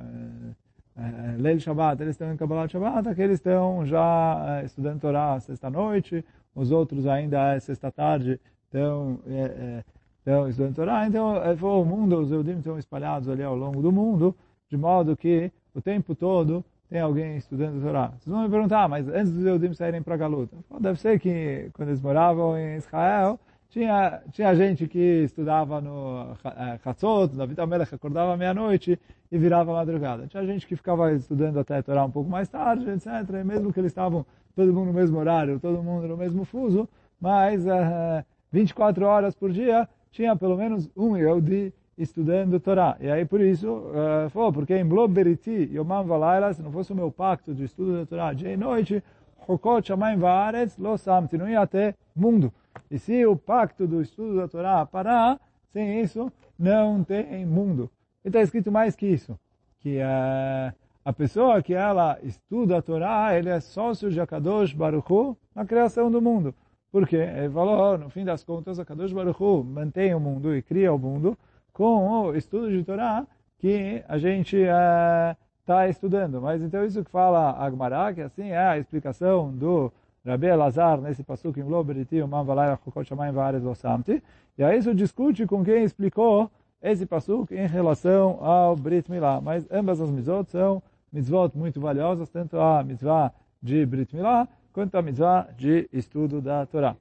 é, 0.97 1.03
é, 1.03 1.37
Leil 1.39 1.59
Shabbat, 1.59 2.03
eles 2.03 2.15
estão 2.15 2.31
em 2.33 2.37
Kabbalah 2.37 2.69
Shabbat, 2.69 3.09
aqueles 3.09 3.39
estão 3.39 3.87
já 3.87 4.61
é, 4.61 4.67
estudando 4.67 5.01
Torá 5.01 5.41
sexta-noite, 5.41 6.25
os 6.55 6.71
outros 6.71 7.07
ainda 7.07 7.55
é 7.55 7.61
sexta-tarde, 7.61 8.39
estão, 8.65 9.19
é, 9.27 9.41
é, 9.41 9.85
estão 10.19 10.49
estudando 10.49 10.75
Torá. 10.75 11.07
Então, 11.07 11.37
é, 11.37 11.53
o 11.55 11.85
mundo, 11.85 12.19
os 12.19 12.31
Eudim 12.31 12.59
estão 12.59 12.79
espalhados 12.79 13.29
ali 13.29 13.43
ao 13.43 13.57
longo 13.57 13.81
do 13.81 13.91
mundo, 13.91 14.37
de 14.69 14.77
modo 14.77 15.17
que 15.17 15.51
o 15.75 15.81
tempo 15.81 16.15
todo 16.15 16.63
tem 16.91 17.01
alguém 17.01 17.39
estudando 17.39 17.81
Torá. 17.81 18.09
Vocês 18.09 18.27
vão 18.27 18.43
me 18.43 18.51
perguntar, 18.51 18.87
mas 18.87 19.09
antes 19.09 19.33
dos 19.33 19.47
Eudim 19.47 19.73
saírem 19.73 20.03
para 20.03 20.19
Galuta? 20.19 20.57
Deve 20.79 21.01
ser 21.01 21.19
que 21.19 21.71
quando 21.73 21.89
eles 21.89 22.03
moravam 22.03 22.59
em 22.59 22.77
Israel, 22.77 23.41
tinha, 23.71 24.21
tinha 24.33 24.55
gente 24.55 24.87
que 24.89 25.23
estudava 25.23 25.81
no 25.81 26.35
Chatzot, 26.83 27.37
David 27.37 27.61
Amelech 27.61 27.95
acordava 27.95 28.37
meia-noite 28.37 28.99
e 29.31 29.39
virava 29.39 29.73
madrugada. 29.73 30.27
Tinha 30.27 30.45
gente 30.45 30.67
que 30.67 30.75
ficava 30.75 31.13
estudando 31.13 31.59
até 31.59 31.81
Torá 31.81 32.05
um 32.05 32.11
pouco 32.11 32.29
mais 32.29 32.49
tarde, 32.49 32.91
etc. 32.91 33.07
E 33.41 33.45
mesmo 33.45 33.73
que 33.73 33.79
eles 33.79 33.93
estavam 33.93 34.27
todo 34.57 34.73
mundo 34.73 34.89
no 34.89 34.93
mesmo 34.93 35.19
horário, 35.19 35.61
todo 35.61 35.83
mundo 35.83 36.09
no 36.09 36.17
mesmo 36.17 36.45
fuso, 36.45 36.89
mas 37.21 37.65
uh, 37.65 37.71
eh, 37.71 38.25
24 38.51 39.07
horas 39.07 39.37
por 39.37 39.53
dia 39.53 39.89
tinha 40.11 40.35
pelo 40.35 40.57
menos 40.57 40.91
um 40.97 41.17
Yehudi 41.17 41.73
estudando 41.97 42.59
Torá. 42.59 42.97
E 42.99 43.09
aí 43.09 43.25
por 43.25 43.41
isso, 43.41 43.69
uh, 43.71 44.29
falou, 44.31 44.53
porque 44.53 44.77
em 44.77 44.85
Bloberiti, 44.85 45.71
Yomam 45.73 46.05
Valayla, 46.05 46.53
se 46.53 46.61
não 46.61 46.73
fosse 46.73 46.93
o 46.93 46.97
meu 46.97 47.13
pacto 47.13 47.55
de 47.55 47.65
estudo 47.65 47.99
da 47.99 48.07
Torá 48.07 48.33
dia 48.33 48.53
e 48.53 48.57
noite, 48.57 49.01
Chokot 49.47 49.87
Shamayim 49.87 50.19
Vaaretz 50.19 50.77
Lo 50.77 50.99
Samti, 50.99 51.39
não 51.39 51.49
ia 51.49 51.65
ter 51.69 51.95
mundo. 52.17 52.53
E 52.91 52.99
se 52.99 53.25
o 53.27 53.37
pacto 53.37 53.87
do 53.87 54.01
estudo 54.01 54.37
da 54.37 54.49
Torá 54.49 54.85
parar, 54.87 55.41
sem 55.73 56.01
isso, 56.01 56.33
não 56.59 57.03
tem 57.05 57.47
mundo. 57.47 57.91
E 58.25 58.29
está 58.29 58.41
escrito 58.41 58.71
mais 58.71 58.95
que 58.97 59.07
isso, 59.07 59.39
que 59.81 60.01
a 60.03 61.13
pessoa 61.13 61.63
que 61.63 61.73
ela 61.75 62.19
estuda 62.23 62.79
a 62.79 62.83
Torá, 62.83 63.37
ele 63.37 63.49
é 63.49 63.61
sócio 63.61 64.11
de 64.11 64.21
Akadosh 64.21 64.75
Baruch 64.75 65.13
Hu 65.13 65.37
na 65.55 65.65
criação 65.65 66.11
do 66.11 66.21
mundo. 66.21 66.55
Por 66.93 67.07
quê? 67.07 67.17
Ele 67.17 67.51
falou, 67.51 67.97
no 67.97 68.11
fim 68.11 68.25
das 68.25 68.45
contas, 68.45 68.79
Akadosh 68.79 69.13
Baruch 69.13 69.43
Hu 69.43 69.65
mantém 69.65 70.15
o 70.15 70.21
mundo 70.21 70.55
e 70.55 70.61
cria 70.61 70.93
o 70.93 70.99
mundo 70.99 71.39
com 71.73 72.27
o 72.27 72.37
estudo 72.37 72.71
de 72.71 72.85
Torá 72.85 73.27
que 73.59 74.03
a 74.09 74.19
gente 74.19 74.57
está 74.57 75.87
é, 75.87 75.91
estudando. 75.91 76.41
Mas 76.41 76.63
então 76.63 76.85
isso 76.85 77.05
que 77.05 77.11
fala 77.11 77.53
Agmará, 77.53 78.13
que 78.13 78.23
assim 78.23 78.49
é 78.49 78.59
a 78.59 78.79
explicação 78.79 79.51
do 79.53 79.93
Rabi 80.25 80.47
Elazar 80.47 81.01
nesse 81.01 81.23
pasuk 81.23 81.59
em 81.59 81.63
Loberiti, 81.63 82.23
Man 82.23 82.45
Valaya 82.45 82.79
Chokot 82.85 83.05
Shamayim 83.07 83.33
Vares 83.33 83.63
Losamti. 83.63 84.23
E 84.59 84.63
aí 84.63 84.79
isso 84.79 84.95
discute 84.95 85.47
com 85.47 85.65
quem 85.65 85.85
explicou 85.85 86.51
esse 86.83 87.07
pasuk 87.07 87.55
em 87.55 87.67
relação 87.67 88.39
ao 88.45 88.77
Brit 88.77 89.11
Milá. 89.11 89.41
Mas 89.41 89.67
ambas 89.71 90.01
as 90.01 90.11
mitzvot 90.11 90.51
são 90.51 90.83
mitzvot 91.13 91.57
muito 91.57 91.81
valiosas, 91.81 92.29
tanto 92.29 92.59
a 92.59 92.83
mitzvah 92.83 93.33
de 93.63 93.85
Brit 93.87 94.15
Milá, 94.15 94.47
quanto 94.73 94.95
a 94.97 95.03
mitzvah 95.03 95.49
de 95.57 95.89
estudo 95.93 96.41
da 96.41 96.67
Torá. 96.67 96.97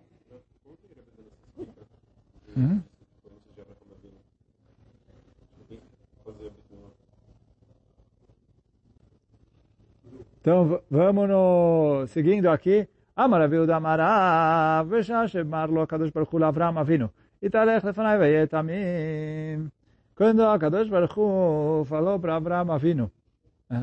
Uhum. 2.55 2.81
Então, 10.41 10.81
vamos 10.89 11.27
no, 11.29 12.07
seguindo 12.07 12.49
aqui. 12.49 12.87
Amaraviu 13.19 13.67
da 13.67 13.75
Amarav, 13.75 14.87
Veshashe 14.87 15.43
Marlo 15.43 15.85
Kadosh 15.85 16.09
Baruch 16.09 16.31
Hu 16.31 16.37
Avram 16.41 16.77
Avinu. 16.77 17.09
Italech 17.41 17.83
lefanai 17.83 18.17
veyetamim. 18.17 19.69
Quando 20.15 20.47
a 20.47 20.57
Kadosh 20.57 20.89
Baruch 20.89 21.17
Hu 21.17 21.83
falou 21.83 22.17
para 22.17 22.37
Avram 22.37 22.71
Avinu, 22.71 23.11
eh, 23.69 23.75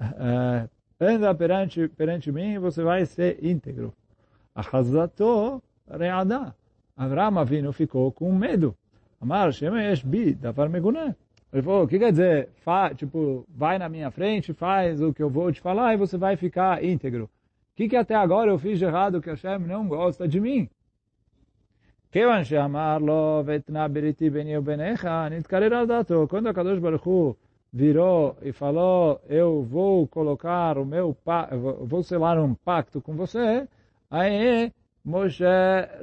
eh, 0.00 0.04
eh, 0.04 0.68
uh, 1.00 1.04
uh, 1.04 1.08
anda 1.08 1.34
perante, 1.34 1.88
perante 1.88 2.30
mim 2.30 2.56
e 2.56 2.58
você 2.58 2.82
vai 2.82 3.06
ser 3.06 3.42
íntegro. 3.42 3.94
Achazato 4.54 5.62
reada. 5.88 6.54
Avram 6.94 7.38
Avinu 7.38 7.72
ficou 7.72 8.12
com 8.12 8.30
medo. 8.34 8.76
Amar 9.18 9.50
Shemesh 9.50 10.04
para 10.54 10.68
me 10.68 10.78
conhecer. 10.78 11.16
Ele 11.51 11.61
falou, 11.61 11.83
o 11.83 11.87
que 11.87 11.97
quer 11.97 12.11
dizer? 12.11 12.49
Fa, 12.63 12.93
tipo, 12.93 13.45
vai 13.49 13.77
na 13.77 13.87
minha 13.87 14.11
frente, 14.11 14.53
faz 14.53 15.01
o 15.01 15.13
que 15.13 15.23
eu 15.23 15.29
vou 15.29 15.51
te 15.51 15.61
falar 15.61 15.93
e 15.93 15.97
você 15.97 16.17
vai 16.17 16.35
ficar 16.35 16.83
íntegro. 16.83 17.25
O 17.25 17.29
que, 17.75 17.87
que 17.87 17.95
até 17.95 18.15
agora 18.15 18.51
eu 18.51 18.59
fiz 18.59 18.77
de 18.79 18.85
errado 18.85 19.21
que 19.21 19.29
Hashem 19.29 19.59
não 19.59 19.87
gosta 19.87 20.27
de 20.27 20.39
mim? 20.39 20.69
כיוון 22.11 22.43
שאמר 22.43 22.97
לו, 22.97 23.43
ותנה 23.45 23.87
בריתי 23.87 24.29
ביני 24.29 24.57
וביניך, 24.57 25.05
נתקרר 25.31 25.73
על 25.73 25.85
דעתו. 25.85 26.27
Quando 26.27 26.47
a 26.47 26.53
Kadosh 26.53 26.79
Baruch 26.79 27.07
Hu 27.07 27.35
virou 27.73 28.35
e 28.41 28.51
falou, 28.51 29.21
eu 29.29 29.61
vou 29.63 30.07
colocar 30.07 30.77
o 30.77 30.85
meu, 30.85 31.15
vou 31.81 32.01
selar 32.03 32.39
um 32.39 32.53
pacto 32.53 33.01
com 33.01 33.13
você, 33.13 33.67
aí 34.09 34.71
Moshe, 35.03 35.43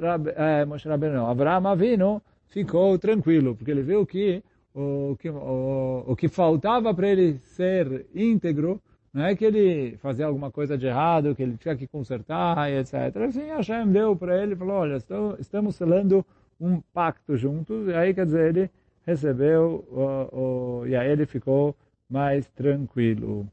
Rab, 0.01 0.29
é, 0.35 0.63
Moshe 0.65 0.87
Rabbeinu, 0.87 1.15
não, 1.15 1.27
Avraham 1.27 1.67
Avinu 1.67 2.21
ficou 2.47 2.97
tranquilo, 2.97 3.55
porque 3.55 3.71
ele 3.71 3.81
viu 3.81 4.05
que 4.05 4.43
o 4.74 5.16
que, 5.18 5.28
o, 5.28 6.04
o 6.06 6.16
que 6.16 6.28
faltava 6.28 6.94
para 6.94 7.08
ele 7.08 7.38
ser 7.38 8.06
íntegro 8.14 8.80
não 9.12 9.24
é 9.24 9.34
que 9.34 9.44
ele 9.44 9.96
fazia 9.96 10.26
alguma 10.26 10.50
coisa 10.50 10.78
de 10.78 10.86
errado, 10.86 11.34
que 11.34 11.42
ele 11.42 11.56
tinha 11.56 11.76
que 11.76 11.86
consertar, 11.86 12.70
etc. 12.70 13.16
Assim, 13.26 13.48
Hashem 13.48 13.90
deu 13.90 14.14
para 14.14 14.40
ele 14.40 14.52
e 14.52 14.56
falou, 14.56 14.76
olha, 14.76 14.98
estamos 15.38 15.74
selando 15.74 16.24
um 16.60 16.80
pacto 16.80 17.36
juntos, 17.36 17.88
e 17.88 17.94
aí, 17.94 18.14
quer 18.14 18.26
dizer, 18.26 18.48
ele 18.48 18.70
recebeu, 19.04 19.84
o, 19.90 20.82
o, 20.82 20.86
e 20.86 20.94
aí 20.94 21.10
ele 21.10 21.26
ficou 21.26 21.74
mais 22.08 22.46
tranquilo. 22.48 23.48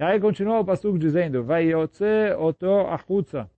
E 0.00 0.02
aí 0.02 0.18
continua 0.18 0.60
o 0.60 0.64
pastor 0.64 0.98
dizendo, 0.98 1.44
vai 1.44 1.66
yotze 1.66 2.32
oto 2.36 2.86
achutza, 2.88 3.48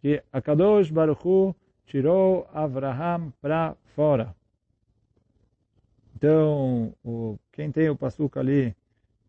que 0.00 0.22
a 0.32 0.40
Kadosh 0.40 0.90
Baruch 0.90 1.26
Hu 1.26 1.54
tirou 1.86 2.46
Abraham 2.54 3.32
para 3.40 3.74
fora. 3.94 4.34
Então, 6.19 6.93
o, 7.03 7.37
quem 7.51 7.71
tem 7.71 7.89
o 7.89 7.95
pastor 7.95 8.29
ali, 8.35 8.75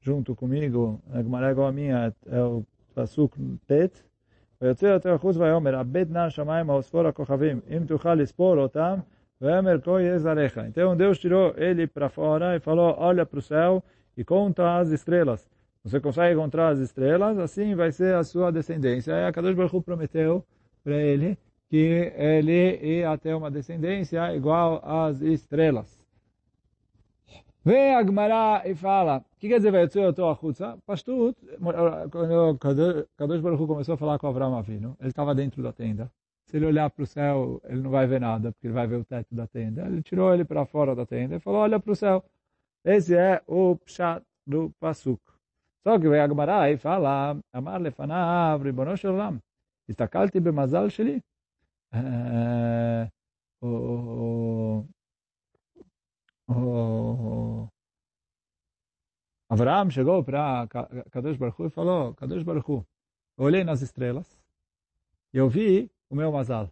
junto 0.00 0.34
comigo, 0.34 1.00
a 1.12 1.22
Gemara 1.22 1.50
igual 1.50 1.68
a 1.68 1.72
minha, 1.72 2.14
é 2.26 2.42
o 2.42 2.64
Pasuk 2.94 3.36
Tet, 3.66 4.02
ויוצא 4.60 4.86
יותר 4.86 5.14
החוץ 5.14 5.36
ויאמר, 5.36 5.76
הבט 5.76 6.10
נא 6.10 6.18
השמיים 6.18 6.70
האוספור 6.70 7.06
הכוכבים, 7.06 7.60
אם 7.76 7.82
תוכל 7.86 8.14
לספור 8.14 8.58
אותם, 8.58 8.98
ויאמר 9.42 9.80
כה 9.80 10.00
יהיה 10.00 10.18
זרעך. 10.18 10.58
Então 10.58 10.96
Deus 10.96 11.18
tirou 11.18 11.54
ele 11.56 11.86
para 11.86 12.08
fora 12.08 12.56
e 12.56 12.60
falou, 12.60 12.94
olha 12.98 13.26
para 13.26 13.38
o 13.38 13.42
céu 13.42 13.82
e 14.16 14.24
conta 14.24 14.78
as 14.78 14.88
estrelas. 14.90 15.50
Você 15.84 16.00
consegue 16.00 16.34
encontrar 16.34 16.68
as 16.68 16.78
estrelas, 16.78 17.38
assim 17.38 17.74
vai 17.74 17.92
ser 17.92 18.14
a 18.14 18.24
sua 18.24 18.50
descendência. 18.50 19.14
Aí 19.14 19.24
a 19.24 19.32
Kadosh 19.32 19.54
Baruch 19.54 19.76
Hu 19.76 19.82
prometeu 19.82 20.42
para 20.82 20.96
ele 20.96 21.38
que 21.68 22.12
ele 22.16 22.76
ia 22.82 23.16
ter 23.18 23.34
uma 23.34 23.50
descendência 23.50 24.34
igual 24.34 24.80
às 24.82 25.20
estrelas. 25.20 25.99
Vem 27.63 27.93
a 27.95 28.03
Gemara 28.03 28.67
e 28.67 28.73
fala, 28.73 29.19
o 29.19 29.37
que 29.37 29.47
quer 29.47 29.57
dizer 29.57 29.71
Vayotsu 29.71 29.99
Yoto 29.99 30.25
Achutza? 30.25 30.79
Pastut, 30.83 31.37
quando 31.59 32.57
Kadosh 33.15 33.39
Baruch 33.39 33.67
começou 33.67 33.93
a 33.93 33.97
falar 33.97 34.17
com 34.17 34.25
Avram 34.25 34.57
Avinu, 34.57 34.97
ele 34.99 35.09
estava 35.09 35.35
dentro 35.35 35.61
da 35.61 35.71
tenda. 35.71 36.11
Se 36.47 36.57
ele 36.57 36.65
olhar 36.65 36.89
para 36.89 37.03
o 37.03 37.05
céu, 37.05 37.61
ele 37.65 37.81
não 37.81 37.91
vai 37.91 38.07
ver 38.07 38.19
nada, 38.19 38.51
porque 38.51 38.65
ele 38.65 38.73
vai 38.73 38.87
ver 38.87 38.95
o 38.95 39.05
teto 39.05 39.35
da 39.35 39.45
tenda. 39.45 39.85
Ele 39.85 40.01
tirou 40.01 40.33
ele 40.33 40.43
para 40.43 40.65
fora 40.65 40.95
da 40.95 41.05
tenda 41.05 41.35
e 41.35 41.39
falou, 41.39 41.61
olha 41.61 41.79
para 41.79 41.91
o 41.91 41.95
céu. 41.95 42.25
Esse 42.83 43.15
é 43.15 43.43
o 43.45 43.75
Pshat 43.75 44.23
do 44.45 44.71
Pasuk. 44.79 45.21
Só 45.83 45.99
que 45.99 46.09
vem 46.09 46.19
a 46.19 46.27
Gemara 46.27 46.71
e 46.71 46.77
fala, 46.77 47.37
Amar 47.53 47.79
lefanav 47.79 48.63
ribono 48.63 48.97
shel 48.97 49.13
olam, 49.13 49.39
istakalti 49.87 50.39
bemazal 50.39 50.89
sheli. 50.89 51.21
O... 53.61 54.83
Avraham 59.51 59.89
chegou 59.89 60.23
para 60.23 60.65
Kadosh 61.11 61.35
Baruch 61.35 61.61
Hu 61.61 61.65
e 61.65 61.69
falou, 61.69 62.13
Kadosh 62.15 62.41
Baruch 62.41 62.71
Hu, 62.71 62.87
eu 63.37 63.43
olhei 63.43 63.65
nas 63.65 63.81
estrelas 63.81 64.39
e 65.33 65.37
eu 65.37 65.49
vi 65.49 65.91
o 66.09 66.15
meu 66.15 66.31
Mazal. 66.31 66.71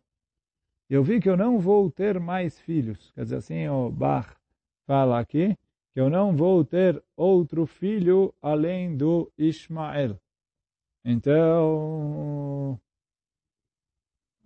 Eu 0.89 1.03
vi 1.03 1.19
que 1.19 1.29
eu 1.29 1.35
não 1.35 1.59
vou 1.59 1.91
ter 1.91 2.21
mais 2.21 2.57
filhos. 2.57 3.11
Quer 3.11 3.23
dizer 3.23 3.35
assim, 3.35 3.67
o 3.67 3.89
Bach 3.91 4.33
fala 4.87 5.19
aqui, 5.19 5.57
que 5.93 5.99
eu 5.99 6.09
não 6.09 6.33
vou 6.33 6.63
ter 6.63 7.03
outro 7.17 7.65
filho 7.65 8.33
além 8.41 8.95
do 8.95 9.29
Ismael. 9.37 10.17
Então, 11.03 12.79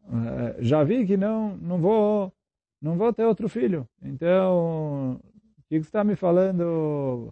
eh, 0.08 0.58
já 0.60 0.84
vi 0.84 1.05
que 1.05 1.15
não, 1.15 1.55
não 1.58 1.79
vou 1.79 2.34
não 2.81 2.97
vou 2.97 3.13
ter 3.13 3.25
outro 3.25 3.47
filho. 3.47 3.88
Então, 4.01 5.21
o 5.58 5.62
que 5.69 5.79
você 5.79 5.88
está 5.88 6.03
me 6.03 6.15
falando? 6.15 7.31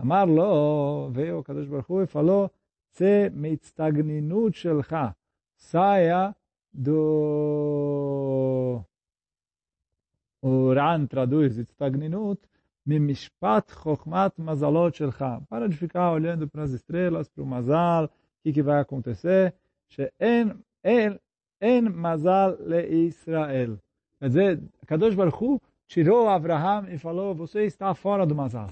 Amarlo, 0.00 1.10
veio 1.10 1.40
o 1.40 1.44
Kadosh 1.44 1.68
Baruch 1.68 2.04
e 2.04 2.06
falou, 2.06 2.50
se 2.90 3.28
mitztagninut 3.30 4.56
shelcha, 4.56 5.14
saia 5.56 6.34
do... 6.72 8.82
O 10.42 10.72
Ran 10.72 11.06
traduz 11.06 11.58
mitztagninut, 11.58 12.40
mimishpat 12.86 13.72
chokhmat 13.72 14.38
mazalot 14.38 14.96
shelcha. 14.96 15.42
Para 15.50 15.68
de 15.68 15.76
ficar 15.76 16.12
olhando 16.12 16.48
para 16.48 16.62
as 16.62 16.70
estrelas, 16.70 17.28
para 17.28 17.44
o 17.44 17.46
mazal, 17.46 18.06
o 18.06 18.10
que, 18.42 18.54
que 18.54 18.62
vai 18.62 18.80
acontecer. 18.80 19.54
She'en 19.90 20.64
en 20.82 21.90
mazal 21.90 22.56
le 22.60 22.88
Israel. 22.88 23.78
Quer 24.18 24.28
dizer, 24.28 24.62
Kadosh 24.86 25.14
Baruch 25.14 25.60
tirou 25.86 26.28
Abraham 26.28 26.88
e 26.90 26.96
falou, 26.96 27.34
você 27.34 27.64
está 27.64 27.94
fora 27.94 28.24
do 28.24 28.34
Mazal. 28.34 28.70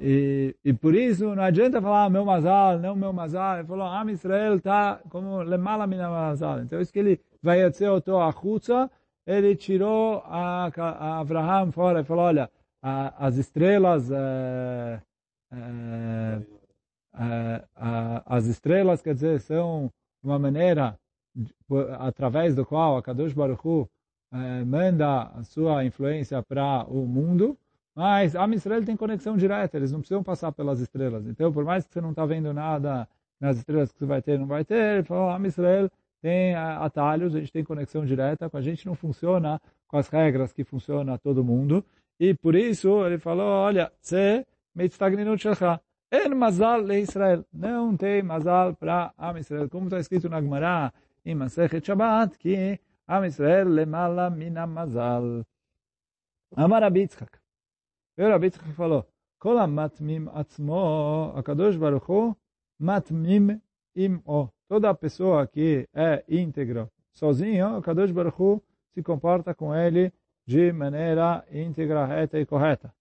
E, 0.00 0.54
e 0.64 0.72
por 0.72 0.94
isso 0.94 1.34
não 1.34 1.42
adianta 1.42 1.82
falar 1.82 2.04
ah, 2.04 2.10
meu 2.10 2.24
Mazal, 2.24 2.78
não 2.78 2.94
meu 2.94 3.12
Mazal. 3.12 3.58
Ele 3.58 3.66
falou, 3.66 3.86
Am 3.86 4.10
Israel 4.10 4.56
está 4.56 5.00
como 5.08 5.42
lemala 5.42 5.86
mina 5.86 6.08
Mazal. 6.08 6.60
Então 6.60 6.80
isso 6.80 6.92
que 6.92 6.98
ele 6.98 7.20
vai 7.42 7.68
dizer 7.68 7.90
o 7.90 8.20
Achutza, 8.20 8.90
ele 9.26 9.56
tirou 9.56 10.22
a, 10.24 10.70
a 10.76 11.20
Abraham 11.20 11.72
fora 11.72 12.00
e 12.00 12.04
falou, 12.04 12.24
olha, 12.24 12.50
a, 12.82 13.26
as 13.26 13.36
estrelas, 13.36 14.10
é, 14.10 15.02
é, 15.52 16.40
é, 17.18 17.64
as 18.24 18.46
estrelas, 18.46 19.02
quer 19.02 19.14
dizer, 19.14 19.40
são 19.40 19.90
uma 20.22 20.38
maneira 20.38 20.98
através 21.98 22.54
do 22.54 22.64
qual 22.64 22.96
a 22.96 23.02
Kadosh 23.02 23.32
Baruch 23.32 23.66
Hu 23.66 23.88
é, 24.32 24.64
manda 24.64 25.22
a 25.22 25.42
sua 25.44 25.84
influência 25.84 26.42
para 26.42 26.84
o 26.88 27.06
mundo, 27.06 27.56
mas 27.98 28.36
a 28.36 28.46
Israel 28.46 28.84
tem 28.84 28.96
conexão 28.96 29.36
direta, 29.36 29.76
eles 29.76 29.90
não 29.90 29.98
precisam 29.98 30.22
passar 30.22 30.52
pelas 30.52 30.78
estrelas. 30.78 31.26
Então, 31.26 31.52
por 31.52 31.64
mais 31.64 31.84
que 31.84 31.92
você 31.92 32.00
não 32.00 32.10
está 32.10 32.24
vendo 32.24 32.54
nada 32.54 33.08
nas 33.40 33.58
estrelas 33.58 33.90
que 33.90 33.98
você 33.98 34.06
vai 34.06 34.22
ter, 34.22 34.38
não 34.38 34.46
vai 34.46 34.64
ter, 34.64 35.02
falou, 35.02 35.30
a 35.30 35.48
Israel 35.48 35.90
tem 36.22 36.52
é, 36.52 36.56
atalhos, 36.56 37.34
a 37.34 37.40
gente 37.40 37.50
tem 37.50 37.64
conexão 37.64 38.06
direta, 38.06 38.48
com 38.48 38.56
a 38.56 38.62
gente 38.62 38.86
não 38.86 38.94
funciona 38.94 39.60
com 39.88 39.96
as 39.96 40.08
regras 40.08 40.52
que 40.52 40.62
funciona 40.62 41.18
todo 41.18 41.42
mundo. 41.42 41.84
E 42.20 42.34
por 42.34 42.54
isso 42.54 43.04
ele 43.04 43.18
falou, 43.18 43.48
olha, 43.48 43.90
você 44.00 44.46
mitztagninut 44.76 45.42
shelcha, 45.42 45.80
en 46.12 46.36
mazal 46.36 46.80
le 46.82 47.00
Israel, 47.00 47.44
não 47.52 47.96
tem 47.96 48.22
mazal 48.22 48.76
para 48.76 49.12
Am 49.18 49.38
Israel. 49.40 49.68
Como 49.68 49.88
está 49.88 49.98
escrito 49.98 50.28
na 50.28 50.40
Gemara, 50.40 50.94
em 51.26 51.34
Masechet 51.34 51.84
Shabbat, 51.84 52.38
que 52.38 52.78
Am 53.08 53.24
Israel 53.24 53.68
lemala 53.68 54.30
mina 54.30 54.68
mazal. 54.68 55.44
Amar 56.54 56.84
Abitzchak. 56.84 57.37
Veio 58.18 58.30
Rabi 58.30 58.46
Yitzchak 58.46 58.68
e 58.68 58.72
falou, 58.72 59.06
Kola 59.38 59.68
matmim 59.68 60.28
atzmo, 60.34 61.32
Akadosh 61.36 61.76
Baruch 61.78 62.08
Hu, 62.08 62.36
matmim 62.80 63.60
im 63.94 64.20
o. 64.26 64.48
Toda 64.68 64.92
pessoa 64.92 65.46
que 65.46 65.88
é 65.94 66.24
íntegra 66.28 66.90
sozinho, 67.12 67.76
Akadosh 67.76 68.10
Baruch 68.10 68.34
Hu 68.36 68.62
se 68.92 69.04
comporta 69.04 69.54
com 69.54 69.72
ele 69.72 70.12
de 70.44 70.72
maneira 70.72 71.44
íntegra, 71.52 72.06
reta 72.06 72.40
e 72.40 72.44
correta. 72.44 72.92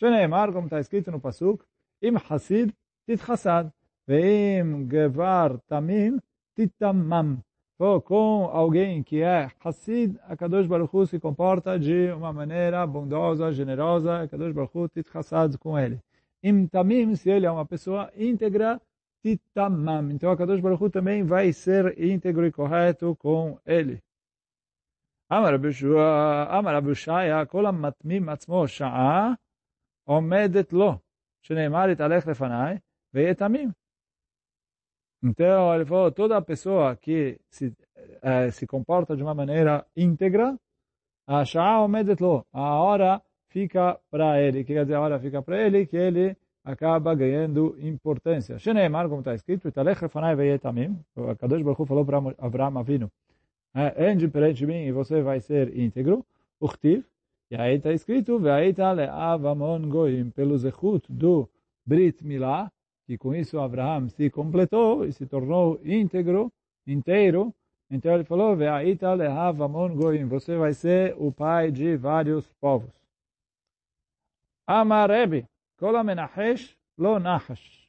Sheneimar, 0.00 0.50
como 0.50 0.66
está 0.66 0.80
escrito 0.80 1.10
no 1.10 1.20
Pasuk, 1.20 1.62
im 2.00 2.16
hasid 2.16 2.72
tit 3.06 3.20
hasad, 3.20 3.70
veim 4.06 4.88
gevar 4.88 5.60
tamim 5.68 6.18
titamam 6.56 7.44
com 8.03 8.49
alguém 8.51 9.01
que 9.01 9.21
é 9.21 9.49
Hassid, 9.63 10.19
a 10.27 10.35
Kadosh 10.35 10.67
Baruch 10.67 10.93
Hu 10.93 11.07
se 11.07 11.19
comporta 11.19 11.79
de 11.79 12.11
uma 12.11 12.33
maneira 12.33 12.85
bondosa, 12.85 13.53
generosa, 13.53 14.23
a 14.23 14.27
Kadosh 14.27 14.51
Baruch 14.51 14.77
Hu 14.77 14.89
tit 14.89 15.09
Hassad 15.13 15.57
com 15.57 15.79
ele. 15.79 16.01
Im 16.43 16.67
Tamim, 16.67 17.15
se 17.15 17.29
ele 17.29 17.45
é 17.45 17.51
uma 17.51 17.65
pessoa 17.65 18.11
íntegra, 18.17 18.81
Titamam. 19.21 20.11
Então 20.11 20.31
a 20.31 20.37
Kadosh 20.37 20.61
Baruch 20.61 20.83
Hu 20.83 20.89
também 20.89 21.23
vai 21.23 21.53
ser 21.53 21.97
íntegro 21.99 22.45
e 22.45 22.51
correto 22.51 23.15
com 23.17 23.57
ele. 23.65 24.01
Amar 25.29 25.53
Abushaya, 26.75 27.45
kol 27.45 27.71
matmim 27.71 28.29
atzmo 28.29 28.67
sha'a, 28.67 29.37
omedet 30.07 30.73
lo, 30.73 30.99
שנאמר 31.41 31.89
יתהלך 31.89 32.27
לפניי, 32.27 32.77
ויהיה 33.13 33.33
תמים. 33.33 33.71
Então, 35.24 35.74
ele 35.74 35.86
falou, 35.86 36.12
toda 36.12 36.40
pessoa 36.42 36.94
que 36.94 37.40
se, 37.48 37.72
eh, 38.20 38.50
se 38.50 38.66
comporta 38.66 39.16
de 39.16 39.22
uma 39.22 39.34
maneira 39.34 39.86
íntegra, 39.96 40.54
a 41.26 42.74
hora 42.78 43.22
fica 43.48 43.98
para 44.10 44.38
ele. 44.42 44.64
Que 44.64 44.74
quer 44.74 44.82
dizer 44.82 44.96
a 44.96 45.00
hora 45.00 45.18
fica 45.18 45.40
para 45.40 45.66
ele? 45.66 45.86
Que 45.86 45.96
ele 45.96 46.36
acaba 46.62 47.14
ganhando 47.14 47.74
importância. 47.80 48.58
Sheneemar, 48.58 49.08
como 49.08 49.20
está 49.20 49.34
escrito, 49.34 49.68
o 49.68 49.72
Kadosh 51.36 51.62
Baruch 51.62 51.86
falou 51.86 52.04
para 52.04 52.18
Avraham 52.38 52.78
Avinu, 52.78 53.10
é, 53.74 54.10
ande 54.10 54.28
perante 54.28 54.66
mim 54.66 54.84
e 54.84 54.92
você 54.92 55.22
vai 55.22 55.40
ser 55.40 55.76
íntegro, 55.76 56.24
urtiv, 56.60 57.04
e 57.50 57.56
aí 57.56 57.76
está 57.76 57.92
escrito, 57.92 58.38
Ve'aita 58.38 58.92
le'avamon 58.92 59.88
goim, 59.88 60.30
pelo 60.30 60.56
zechut 60.56 61.10
do 61.12 61.48
Brit 61.84 62.24
Milá, 62.24 62.70
que 63.06 63.18
com 63.18 63.34
isso 63.34 63.58
Abraham 63.58 64.08
se 64.08 64.30
completou 64.30 65.04
e 65.04 65.12
se 65.12 65.26
tornou 65.26 65.80
íntegro, 65.84 66.52
inteiro, 66.86 67.54
então 67.90 68.14
ele 68.14 68.24
falou, 68.24 68.56
você 70.28 70.56
vai 70.56 70.72
ser 70.72 71.14
o 71.18 71.30
pai 71.30 71.70
de 71.70 71.96
vários 71.96 72.52
povos. 72.54 72.94
Amarebi, 74.66 75.46
kol 75.78 75.96
amenahesh 75.96 76.76
lo 76.96 77.18
nahash. 77.18 77.84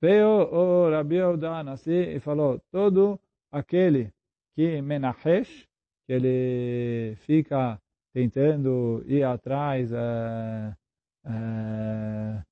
Veio 0.00 0.28
o 0.52 0.90
Rabi 0.90 1.16
Yehuda 1.16 1.64
Nassi 1.64 1.90
e 1.90 2.20
falou, 2.20 2.60
todo 2.70 3.18
aquele 3.50 4.12
que 4.54 4.80
menahesh, 4.80 5.66
que 6.06 6.12
ele 6.12 7.16
fica 7.16 7.80
tentando 8.12 9.02
ir 9.06 9.24
atrás 9.24 9.90
é, 9.92 10.76
é, 11.24 12.42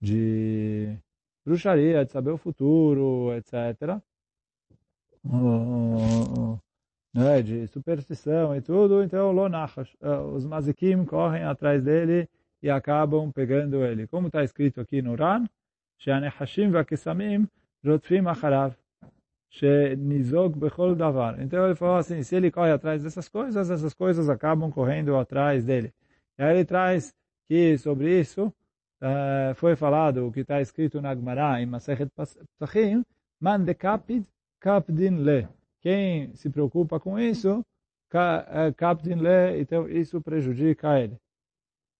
de 0.00 0.96
bruxaria, 1.45 2.05
de 2.05 2.11
saber 2.11 2.31
o 2.31 2.37
futuro, 2.37 3.33
etc. 3.35 3.99
né, 7.13 7.41
de 7.41 7.67
superstição 7.67 8.55
e 8.55 8.61
tudo, 8.61 9.03
então 9.03 9.31
Lonachash, 9.31 9.95
os 10.33 10.45
mazikim 10.45 11.03
correm 11.05 11.43
atrás 11.43 11.83
dele 11.83 12.29
e 12.61 12.69
acabam 12.69 13.31
pegando 13.31 13.83
ele. 13.83 14.07
Como 14.07 14.27
está 14.27 14.43
escrito 14.43 14.79
aqui 14.81 15.01
no 15.01 15.15
Ran, 15.15 15.45
שהנחשים 15.97 16.73
והקסמים 16.73 17.45
רודפים 17.85 18.27
אחריו, 18.27 18.71
שנזוג 19.49 20.59
בכל 20.59 20.95
דבר. 20.95 21.35
Então 21.39 21.65
ele 21.65 21.75
falou 21.75 21.97
assim, 21.97 22.21
se 22.23 22.35
ele 22.35 22.51
corre 22.51 22.71
atrás 22.71 23.03
dessas 23.03 23.27
coisas, 23.27 23.69
essas 23.69 23.93
coisas 23.93 24.29
acabam 24.29 24.71
correndo 24.71 25.17
atrás 25.17 25.63
dele. 25.63 25.91
E 26.37 26.43
aí 26.43 26.57
ele 26.57 26.65
traz 26.65 27.13
que 27.47 27.77
sobre 27.77 28.19
isso 28.19 28.53
uh, 29.02 29.54
foi 29.54 29.76
falado 29.76 30.26
o 30.26 30.32
que 30.32 30.40
está 30.40 30.60
escrito 30.60 31.00
na 31.00 31.14
Gemara 31.14 31.60
em 31.60 31.66
Masechet 31.66 32.10
Psachim, 32.58 33.04
man 33.40 33.64
de 33.64 33.74
capid 33.74 34.24
capdin 34.60 35.22
le. 35.22 35.48
Quem 35.80 36.34
se 36.34 36.48
preocupa 36.48 36.98
com 36.98 37.18
isso, 37.18 37.64
capdin 38.76 39.16
le, 39.16 39.60
então 39.60 39.88
isso 39.88 40.20
prejudica 40.20 40.98
ele. 40.98 41.16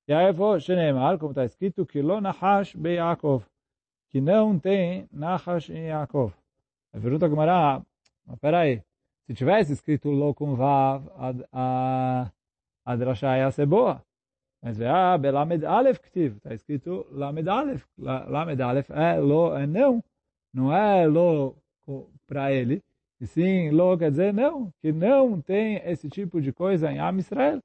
E 0.09 0.13
aí 0.13 0.33
foi 0.33 0.61
Shenemar, 0.61 1.19
como 1.19 1.33
está 1.33 1.45
escrito, 1.45 1.87
que 1.87 2.03
lo 2.03 2.21
nahash 2.21 2.75
be 2.75 2.95
Yaakov 2.95 3.45
que 4.15 4.21
não 4.21 4.57
tem 4.57 5.09
Nachash 5.11 5.71
em 5.71 5.89
Yaakov. 5.89 6.33
A 6.93 7.01
pergunta 7.01 7.29
que 7.29 7.35
Mará, 7.35 7.83
mas 8.25 8.39
peraí, 8.39 8.81
se 9.27 9.35
tivesse 9.35 9.73
escrito 9.73 10.09
Lo 10.09 10.33
com 10.33 10.55
Vav, 10.55 11.11
a, 11.17 11.33
a, 11.53 12.33
a 12.85 12.97
drasha 12.97 13.37
ia 13.37 13.51
ser 13.51 13.67
boa. 13.67 14.01
Mas 14.65 14.81
ah, 14.81 15.19
Belamed 15.19 15.67
Aleph 15.67 15.99
Ktiv, 15.99 16.37
está 16.37 16.55
escrito 16.55 17.07
Lamed 17.11 17.47
Aleph. 17.51 17.85
Lamed 17.99 18.63
Aleph 18.63 18.91
é 18.91 19.21
Lo, 19.21 19.55
é 19.55 19.67
não. 19.67 20.03
Não 20.55 20.75
é 20.75 21.07
Lo 21.07 21.55
para 22.27 22.51
ele. 22.51 22.83
E 23.21 23.27
sim, 23.27 23.69
Lo 23.71 23.99
quer 23.99 24.11
dizer 24.11 24.33
não, 24.33 24.73
que 24.81 24.91
não 24.91 25.39
tem 25.39 25.83
esse 25.85 26.09
tipo 26.09 26.41
de 26.41 26.51
coisa 26.51 26.91
em 26.91 26.99
Am 26.99 27.19
Israel. 27.19 27.63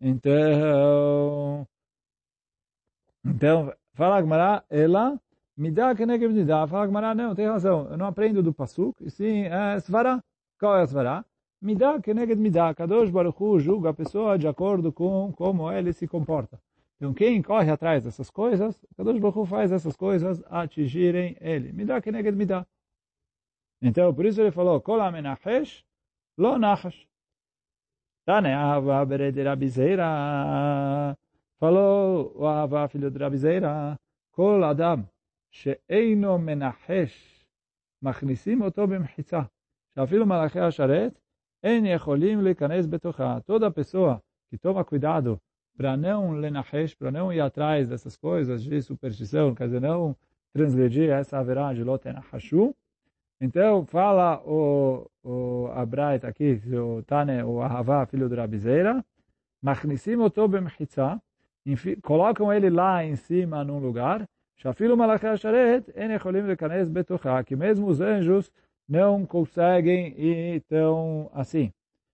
Então, 0.00 1.66
então 3.24 3.74
fala 3.94 4.22
Gmará, 4.22 4.62
ela 4.70 5.20
Midá 5.56 5.92
que 5.92 6.06
negem 6.06 6.28
midá. 6.28 6.68
Fala 6.68 6.86
Gmará, 6.86 7.16
não, 7.16 7.34
tem 7.34 7.48
razão. 7.48 7.88
Eu 7.90 7.96
não 7.96 8.06
aprendo 8.06 8.44
do 8.44 8.54
Pasuk, 8.54 9.04
e 9.04 9.10
sim 9.10 9.42
é 9.42 9.80
Svará. 9.80 10.22
Qual 10.56 10.76
é 10.76 10.82
a 10.82 10.86
Svará? 10.86 11.24
Midá 11.61 12.01
que 12.01 12.13
negem 12.13 12.35
midá. 12.35 12.73
Kadosh 12.73 13.09
Baruch 13.09 13.41
Hu 13.41 13.59
julga 13.59 13.89
a 13.89 13.93
pessoa 13.93 14.37
de 14.37 14.47
acordo 14.47 14.91
com 14.91 15.31
como 15.33 15.71
ele 15.71 15.93
se 15.93 16.07
comporta. 16.07 16.59
Então 16.97 17.13
quem 17.13 17.41
corre 17.41 17.71
atrás 17.71 18.03
dessas 18.03 18.29
coisas, 18.29 18.79
Kadosh 18.97 19.19
Baruch 19.19 19.39
Hu 19.39 19.45
faz 19.45 19.71
essas 19.71 19.95
coisas 19.95 20.43
atingirem 20.49 21.37
ele. 21.39 21.71
Midá 21.71 22.01
que 22.01 22.11
negem 22.11 22.33
midá. 22.33 22.65
Então 23.81 24.13
por 24.13 24.25
isso 24.25 24.41
ele 24.41 24.51
falou, 24.51 24.81
Kol 24.81 25.01
amenachesh 25.01 25.83
lo 26.37 26.57
nachash. 26.57 27.07
Tane 28.25 28.53
Ahava 28.53 29.05
bered 29.05 29.41
Rabizeira. 29.41 31.17
Falou 31.59 32.33
o 32.35 32.45
Ahava 32.45 32.87
filho 32.87 33.09
de 33.11 33.17
Rabizeira. 33.17 33.99
Kol 34.31 34.63
Adam. 34.63 35.07
שאינו 35.53 36.37
מנחש, 36.37 37.45
מכניסים 38.01 38.61
אותו 38.61 38.87
במחיצה, 38.87 39.41
שאפילו 39.95 40.25
מלאכי 40.25 40.59
השרת 40.59 41.19
Betochá. 42.86 43.40
Toda 43.40 43.70
pessoa 43.70 44.22
que 44.50 44.56
toma 44.56 44.84
cuidado 44.84 45.40
para 45.76 45.96
não 45.96 46.32
lenahesh, 46.32 46.94
para 46.94 47.10
não 47.10 47.32
ir 47.32 47.40
atrás 47.40 47.88
dessas 47.88 48.16
coisas 48.16 48.62
de 48.62 48.80
superstição, 48.82 49.54
quer 49.54 49.64
dizer, 49.66 49.80
não 49.80 50.16
transgredir 50.52 51.10
essa 51.10 51.38
haverá 51.38 51.72
de 51.72 51.84
lotenahashu. 51.84 52.74
Então, 53.40 53.86
fala 53.86 54.42
o, 54.44 55.08
o 55.22 55.68
Abraita 55.72 56.26
aqui, 56.26 56.60
o 56.74 57.02
Tane, 57.04 57.42
o 57.44 57.60
Ahavá, 57.60 58.04
filho 58.06 58.28
do 58.28 58.34
Rabizeira, 58.34 59.04
colocam 62.02 62.52
ele 62.52 62.70
lá 62.70 63.04
em 63.04 63.14
cima 63.14 63.62
num 63.62 63.78
lugar, 63.78 64.28
betochá, 66.90 67.44
que 67.44 67.54
mesmo 67.54 67.86
os 67.86 68.00
anjos 68.00 68.50
não 68.88 69.26
conseguem 69.26 70.14
e 70.16 70.60
tão 70.68 71.30
assim. 71.34 71.72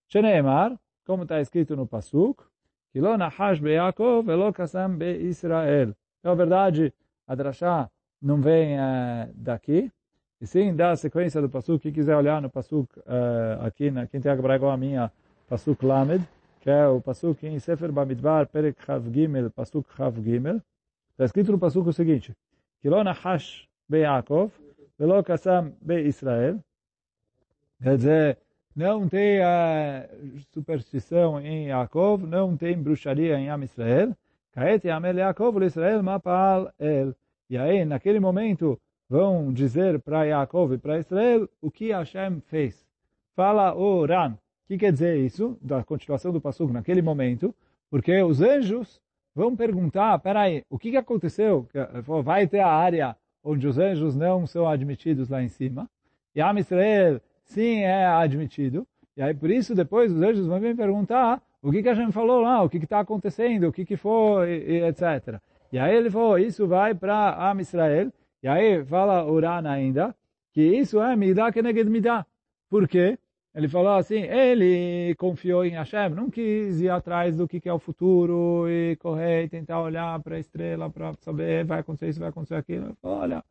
Sheneemar, 0.09 0.77
como 1.07 1.23
está 1.23 1.41
escrito 1.41 1.77
no 1.77 1.87
Pasuk, 1.87 2.43
Kilo 2.93 3.17
nahash. 3.17 3.61
Então, 6.21 6.33
a 6.33 6.35
verdade, 6.35 6.93
a 7.27 7.35
drasha 7.35 7.91
não 8.23 8.41
vem 8.41 8.77
daqui, 9.35 9.91
e 10.41 10.47
sim 10.47 10.75
da 10.75 10.95
sequência 10.97 11.41
do 11.43 11.49
Pasuk. 11.49 11.83
Quem 11.83 11.93
quiser 11.93 12.17
olhar 12.17 12.41
no 12.41 12.49
Pasuk, 12.49 12.89
aqui 13.61 13.91
na 13.91 14.07
Quintiaga 14.07 14.41
Bragó, 14.41 14.71
a 14.71 14.77
minha 14.77 15.11
Pasuk 15.49 15.85
Lamed, 15.85 16.25
que 16.61 16.71
é 16.71 16.87
o 16.87 17.01
Pasuk 17.01 17.47
em 17.47 17.59
Sefer 17.59 17.91
Bamidbar, 17.93 18.47
Perek 18.47 18.83
Chav 18.85 19.11
Gimel, 19.13 19.51
Pasuk 19.51 19.93
Chav 19.95 20.15
Gimel. 20.23 20.63
Está 21.11 21.25
escrito 21.25 21.53
no 21.53 21.59
Pasuk 21.59 21.89
o 21.89 21.93
seguinte, 21.93 22.33
Kilo 22.81 22.97
Hash 23.03 23.69
be'Yakov, 23.89 24.51
velo 24.99 25.23
kassam 25.23 25.73
be 25.81 26.03
Israel. 26.09 26.61
Quer 27.83 27.97
dizer, 27.97 28.39
não 28.75 29.09
tem 29.09 29.41
a 29.43 30.09
superstição 30.53 31.41
em 31.41 31.69
Yaakov, 31.69 32.27
não 32.27 32.57
tem 32.57 32.77
bruxaria 32.77 33.39
em 33.39 33.49
Am 33.49 33.63
Israel. 33.63 34.17
Kaet 34.53 34.87
yamel 34.87 35.17
Yaakov 35.19 35.63
Israel 35.63 36.03
mapal 36.03 36.73
el. 36.79 37.15
E 37.51 37.59
aí, 37.59 37.85
naquele 37.85 38.19
momento, 38.19 38.81
vão 39.09 39.53
dizer 39.53 40.01
para 40.01 40.25
Yaakov 40.25 40.75
e 40.75 40.79
para 40.79 40.99
Israel 40.99 41.49
o 41.61 41.71
que 41.71 41.93
Hashem 41.93 42.41
fez. 42.41 42.87
Fala 43.37 43.75
o 43.75 44.07
Ran. 44.07 44.33
O 44.33 44.67
que 44.67 44.79
quer 44.79 44.93
dizer 44.93 45.19
isso? 45.19 45.59
Da 45.61 45.85
continuação 45.85 46.33
do 46.33 46.41
Passuco 46.41 46.73
naquele 46.73 47.03
momento. 47.03 47.55
Porque 47.91 48.23
os 48.23 48.41
anjos 48.41 49.01
vão 49.35 49.55
perguntar, 49.55 50.19
peraí, 50.21 50.65
o 50.71 50.79
que 50.79 50.97
aconteceu? 50.97 51.69
Vai 52.25 52.47
ter 52.47 52.61
a 52.61 52.73
área 52.73 53.17
onde 53.45 53.67
os 53.69 53.79
anjos 53.79 54.17
não 54.17 54.47
são 54.47 54.67
admitidos 54.67 55.29
lá 55.29 55.43
em 55.43 55.49
cima. 55.49 55.89
E 56.35 56.41
a 56.41 56.53
Israel, 56.55 57.21
sim, 57.45 57.81
é 57.83 58.07
admitido. 58.07 58.87
E 59.17 59.23
aí, 59.23 59.35
por 59.35 59.51
isso, 59.51 59.75
depois 59.75 60.11
os 60.11 60.21
anjos 60.21 60.47
vão 60.47 60.59
vir 60.59 60.75
perguntar 60.75 61.41
o 61.63 61.71
que, 61.71 61.83
que 61.83 61.89
a 61.89 61.95
gente 61.95 62.13
falou 62.13 62.41
lá, 62.41 62.63
o 62.63 62.69
que 62.69 62.79
está 62.79 63.01
acontecendo, 63.01 63.69
o 63.69 63.73
que, 63.73 63.85
que 63.85 63.97
foi, 63.97 64.65
e, 64.67 64.85
etc. 64.85 65.41
E 65.71 65.79
aí 65.79 65.95
ele 65.95 66.11
falou, 66.11 66.39
isso 66.39 66.67
vai 66.67 66.95
para 66.95 67.51
Am 67.51 67.61
Israel. 67.61 68.11
E 68.43 68.49
aí 68.49 68.85
fala 68.85 69.25
Urana 69.25 69.71
ainda, 69.71 70.15
que 70.53 70.63
isso 70.63 71.01
é 71.01 71.15
Midah 71.15 71.53
Keneged 71.53 71.89
Midah. 71.89 72.27
Por 72.69 72.89
quê? 72.89 73.19
Ele 73.55 73.69
falou 73.69 73.93
assim, 73.93 74.23
ele 74.23 75.15
confiou 75.15 75.65
em 75.65 75.71
Hashem, 75.71 76.11
não 76.11 76.29
quis 76.29 76.81
ir 76.81 76.91
atrás 76.91 77.37
do 77.37 77.47
que, 77.47 77.69
é 77.69 77.73
o 77.73 77.79
futuro 77.79 78.69
e 78.69 78.97
correr 78.97 79.45
e 79.45 79.49
tentar 79.49 79.81
olhar 79.81 80.21
para 80.21 80.35
a 80.35 80.41
estrela 80.41 80.91
para 80.91 81.15
saber 81.21 81.65
vai 81.65 81.79
acontecer 81.79 82.09
isso, 82.09 82.19
vai 82.19 82.31
acontecer 82.31 82.57
aquilo. 82.57 82.87
Ele 82.87 82.97
falou, 83.01 83.19
olha, 83.19 83.45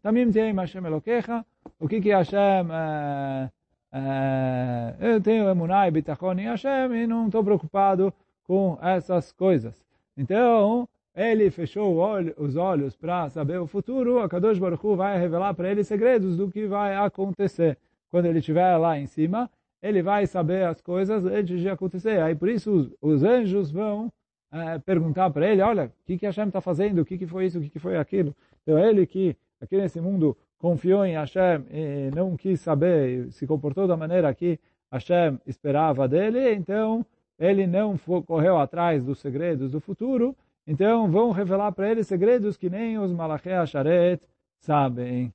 também 0.00 0.30
tem 0.30 0.54
Hashem 0.54 0.84
Elokecha, 0.84 1.44
o 1.80 1.88
que 1.88 2.00
que 2.00 2.10
Hashem, 2.10 2.38
é, 2.70 3.50
é, 3.92 4.94
eu 5.00 5.20
tenho 5.20 5.48
emunai 5.48 5.88
e 5.88 5.90
bitachon 5.90 6.34
em 6.34 6.46
Hashem 6.46 6.94
e 6.94 7.06
não 7.08 7.26
estou 7.26 7.42
preocupado 7.42 8.14
com 8.44 8.78
essas 8.80 9.32
coisas. 9.32 9.84
Então, 10.16 10.88
ele 11.16 11.50
fechou 11.50 11.96
olho, 11.96 12.32
os 12.38 12.54
olhos 12.54 12.94
para 12.94 13.28
saber 13.28 13.58
o 13.58 13.66
futuro, 13.66 14.20
a 14.20 14.28
Kadosh 14.28 14.60
Baruch 14.60 14.86
Hu 14.86 14.94
vai 14.94 15.18
revelar 15.18 15.52
para 15.54 15.68
ele 15.68 15.82
segredos 15.82 16.36
do 16.36 16.48
que 16.48 16.64
vai 16.68 16.94
acontecer 16.94 17.76
quando 18.10 18.26
ele 18.26 18.38
estiver 18.38 18.76
lá 18.76 18.98
em 18.98 19.06
cima, 19.06 19.50
ele 19.82 20.02
vai 20.02 20.26
saber 20.26 20.64
as 20.66 20.80
coisas 20.80 21.24
antes 21.24 21.60
de 21.60 21.68
acontecer. 21.68 22.20
Aí 22.20 22.34
por 22.34 22.48
isso 22.48 22.72
os, 22.72 22.94
os 23.00 23.22
anjos 23.22 23.70
vão 23.70 24.12
é, 24.52 24.78
perguntar 24.78 25.30
para 25.30 25.48
ele, 25.48 25.62
olha, 25.62 25.86
o 25.86 26.04
que, 26.04 26.18
que 26.18 26.26
Hashem 26.26 26.48
está 26.48 26.60
fazendo, 26.60 27.00
o 27.00 27.04
que, 27.04 27.18
que 27.18 27.26
foi 27.26 27.46
isso, 27.46 27.58
o 27.58 27.62
que, 27.62 27.70
que 27.70 27.78
foi 27.78 27.96
aquilo. 27.96 28.34
Então 28.62 28.78
ele 28.78 29.06
que 29.06 29.36
aqui 29.60 29.76
nesse 29.76 30.00
mundo 30.00 30.36
confiou 30.58 31.04
em 31.04 31.14
Hashem 31.14 31.64
e 31.70 32.10
não 32.14 32.36
quis 32.36 32.60
saber, 32.60 33.30
se 33.32 33.46
comportou 33.46 33.86
da 33.86 33.96
maneira 33.96 34.34
que 34.34 34.58
Hashem 34.90 35.38
esperava 35.46 36.08
dele, 36.08 36.54
então 36.54 37.04
ele 37.38 37.66
não 37.66 37.96
correu 38.26 38.58
atrás 38.58 39.04
dos 39.04 39.20
segredos 39.20 39.70
do 39.70 39.80
futuro, 39.80 40.36
então 40.66 41.10
vão 41.10 41.30
revelar 41.30 41.72
para 41.72 41.90
ele 41.90 42.02
segredos 42.02 42.56
que 42.56 42.68
nem 42.68 42.98
os 42.98 43.12
Malachei 43.12 43.52
Asharet 43.52 44.20
sabem. 44.58 45.32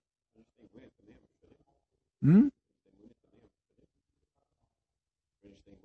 Hum? 2.22 2.50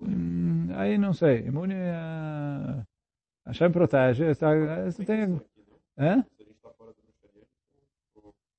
Hum, 0.01 0.68
aí 0.81 0.99
não 0.99 1.13
sei. 1.13 1.47
Imune, 1.47 1.75
uh, 1.75 2.87
Hashem 3.47 3.71
protege. 3.73 4.35
Você 4.35 5.05
tem... 5.05 5.41
É? 5.97 6.25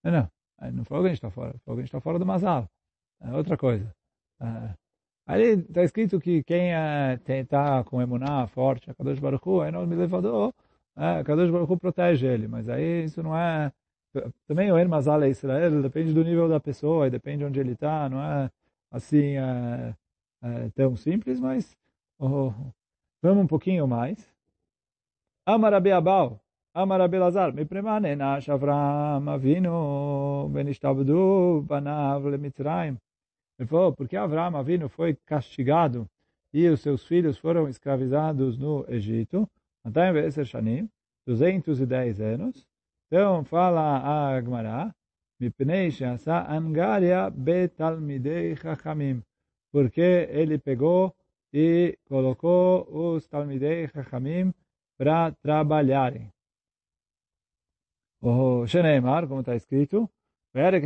Não, 0.03 0.29
não 0.73 0.83
foi 0.85 0.97
alguém 0.97 1.11
que 1.11 1.17
está 1.17 1.31
fora. 1.31 1.53
Foi 1.63 1.71
alguém 1.71 1.83
que 1.85 1.89
está 1.89 2.01
fora 2.01 2.19
do 2.19 2.25
Mazal. 2.25 2.69
É 3.21 3.31
outra 3.33 3.57
coisa. 3.57 3.93
Uh, 4.41 4.73
Aí 5.29 5.43
está 5.59 5.83
escrito 5.83 6.19
que 6.19 6.41
quem 6.43 6.71
está 7.27 7.83
com 7.83 8.01
emuná 8.01 8.47
forte, 8.47 8.89
a 8.89 8.95
Kadosh 8.95 9.19
Baruch 9.19 9.47
Hu, 9.47 9.61
aí 9.61 9.71
não 9.71 9.85
me 9.85 9.95
levador, 9.95 10.51
a 10.95 11.23
Kadosh 11.23 11.51
Baruch 11.51 11.71
Hu 11.71 11.77
protege 11.77 12.25
ele. 12.25 12.47
Mas 12.47 12.67
aí 12.67 13.03
isso 13.03 13.21
não 13.21 13.37
é... 13.37 13.71
Também 14.47 14.71
o 14.71 14.77
Ermazal 14.79 15.21
é 15.21 15.29
Israel, 15.29 15.83
depende 15.83 16.13
do 16.13 16.23
nível 16.23 16.49
da 16.49 16.59
pessoa, 16.59 17.11
depende 17.11 17.39
de 17.39 17.45
onde 17.45 17.59
ele 17.59 17.73
está, 17.73 18.09
não 18.09 18.19
é 18.19 18.49
assim 18.89 19.37
é, 19.37 19.93
é, 20.41 20.69
tão 20.71 20.95
simples, 20.95 21.39
mas 21.39 21.77
oh, 22.19 22.53
vamos 23.21 23.43
um 23.43 23.47
pouquinho 23.47 23.87
mais. 23.87 24.17
Amar 25.45 25.73
Abi 25.73 25.91
Abal, 25.91 26.39
Amar 26.73 27.01
Abi 27.01 27.17
Lazar, 27.17 27.53
me 27.53 27.65
premane 27.65 28.15
nash 28.15 28.49
Avram 28.49 29.27
Avinu, 29.29 30.49
benishtabdu 30.49 31.61
banav 31.61 32.25
lemitzrayim. 32.25 32.97
Ele 33.57 33.67
falou, 33.67 33.93
porque 33.93 34.15
Avram 34.15 34.55
Avinu 34.55 34.89
foi 34.89 35.15
castigado 35.25 36.07
e 36.53 36.67
os 36.67 36.81
seus 36.81 37.05
filhos 37.05 37.37
foram 37.37 37.67
escravizados 37.67 38.57
no 38.57 38.85
Egito, 38.89 39.49
210 41.25 42.21
anos. 42.21 42.67
Então, 43.07 43.43
fala 43.43 43.97
a 43.97 44.37
Agmará, 44.37 44.93
Mipnei 45.39 45.89
she'asa 45.89 46.45
angaria 46.51 47.29
betalmidei 47.29 48.55
chachamim, 48.57 49.23
porque 49.71 50.27
ele 50.29 50.57
pegou 50.57 51.15
e 51.53 51.97
colocou 52.07 52.87
os 52.91 53.27
talmidei 53.27 53.87
chachamim 53.87 54.53
para 54.97 55.31
trabalharem. 55.31 56.31
O 58.21 58.67
Sheneimar, 58.67 59.27
como 59.27 59.39
está 59.39 59.55
escrito. 59.55 60.09
Quer 60.51 60.81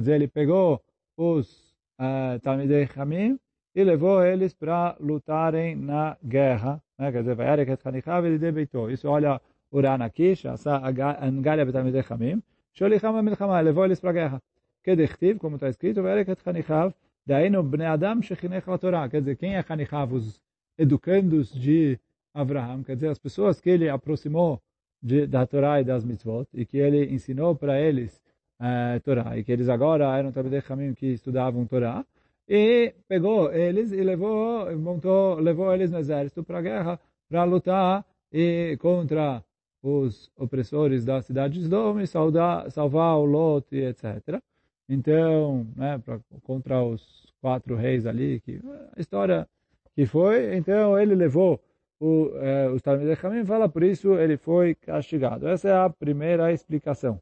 dizer, 0.00 0.14
ele 0.14 0.28
pegou 0.28 0.82
os 1.16 1.74
uh, 1.98 2.40
Talmidei 2.42 2.88
Hamim 2.96 3.38
e 3.74 3.84
levou 3.84 4.24
eles 4.24 4.52
para 4.54 4.96
lutarem 5.00 5.76
na 5.76 6.16
guerra. 6.22 6.82
Né? 6.98 7.12
Quer 7.12 7.20
dizer, 7.20 7.34
Vayarek 7.36 7.70
et 7.70 7.80
Chanichav 7.82 8.26
ele 8.26 8.38
debeitou. 8.38 8.90
Isso 8.90 9.08
olha 9.08 9.40
o 9.70 9.80
Ranakish, 9.80 10.44
essa 10.44 10.76
Angalia 10.76 11.64
Betalmidei 11.64 12.04
Hamim, 12.10 12.42
Sholicham 12.72 13.22
Milchama, 13.22 13.60
levou 13.60 13.84
eles 13.84 14.00
para 14.00 14.10
a 14.10 14.12
guerra. 14.12 14.42
Que 14.82 14.94
dechtiv, 14.94 15.38
como 15.38 15.56
está 15.56 15.68
escrito, 15.68 16.02
Vayarek 16.02 16.32
et 16.32 16.42
Chanichav, 16.42 16.92
Daíno 17.26 17.62
Bnei 17.62 17.86
Adam 17.86 18.20
Shechinech 18.20 18.66
Torá. 18.78 19.08
Quer 19.08 19.20
dizer, 19.20 19.36
quem 19.36 19.56
é 19.56 19.62
Chanichav? 19.62 20.12
Os 20.14 20.40
educandos 20.78 21.52
de 21.52 21.98
Abraham. 22.34 22.82
Quer 22.82 22.96
dizer, 22.96 23.08
as 23.08 23.18
pessoas 23.18 23.60
que 23.60 23.70
ele 23.70 23.88
aproximou 23.88 24.60
de, 25.02 25.26
da 25.26 25.46
Torá 25.46 25.80
e 25.80 25.84
das 25.84 26.04
mitzvot 26.04 26.48
e 26.52 26.64
que 26.64 26.78
ele 26.78 27.14
ensinou 27.14 27.54
para 27.54 27.80
eles 27.80 28.20
uh, 28.60 29.00
Torá, 29.00 29.38
e 29.38 29.44
que 29.44 29.52
eles 29.52 29.68
agora 29.68 30.16
eram 30.16 30.32
Talmidei 30.32 30.62
Hamim 30.68 30.94
que 30.94 31.06
estudavam 31.06 31.66
Torá, 31.66 32.04
e 32.48 32.94
pegou 33.08 33.52
eles 33.52 33.92
e 33.92 34.02
levou, 34.02 34.76
montou, 34.78 35.38
levou 35.38 35.72
eles 35.72 35.90
no 35.90 35.98
exército 35.98 36.42
para 36.44 36.58
a 36.58 36.62
guerra, 36.62 37.00
para 37.28 37.44
lutar 37.44 38.04
e 38.32 38.76
contra 38.80 39.42
os 39.82 40.30
opressores 40.36 41.04
da 41.04 41.22
cidade 41.22 41.54
de 41.54 41.60
Sdom 41.66 42.00
e 42.00 42.06
saudar, 42.06 42.70
salvar 42.70 43.16
o 43.16 43.24
Lot, 43.24 43.74
etc. 43.76 44.42
Então, 44.87 45.67
né, 45.75 45.97
pra, 45.99 46.19
contra 46.43 46.83
os 46.83 47.31
quatro 47.41 47.75
reis 47.75 48.05
ali, 48.05 48.39
que 48.39 48.59
a 48.95 48.99
história 48.99 49.47
que 49.95 50.05
foi, 50.05 50.55
então 50.55 50.99
ele 50.99 51.15
levou 51.15 51.61
o, 51.99 52.31
eh, 52.35 52.69
os 52.69 52.81
Talmidei 52.81 53.17
Hamim, 53.21 53.45
fala 53.45 53.69
por 53.69 53.83
isso 53.83 54.15
ele 54.15 54.37
foi 54.37 54.75
castigado. 54.75 55.47
Essa 55.47 55.69
é 55.69 55.73
a 55.73 55.89
primeira 55.89 56.51
explicação. 56.51 57.21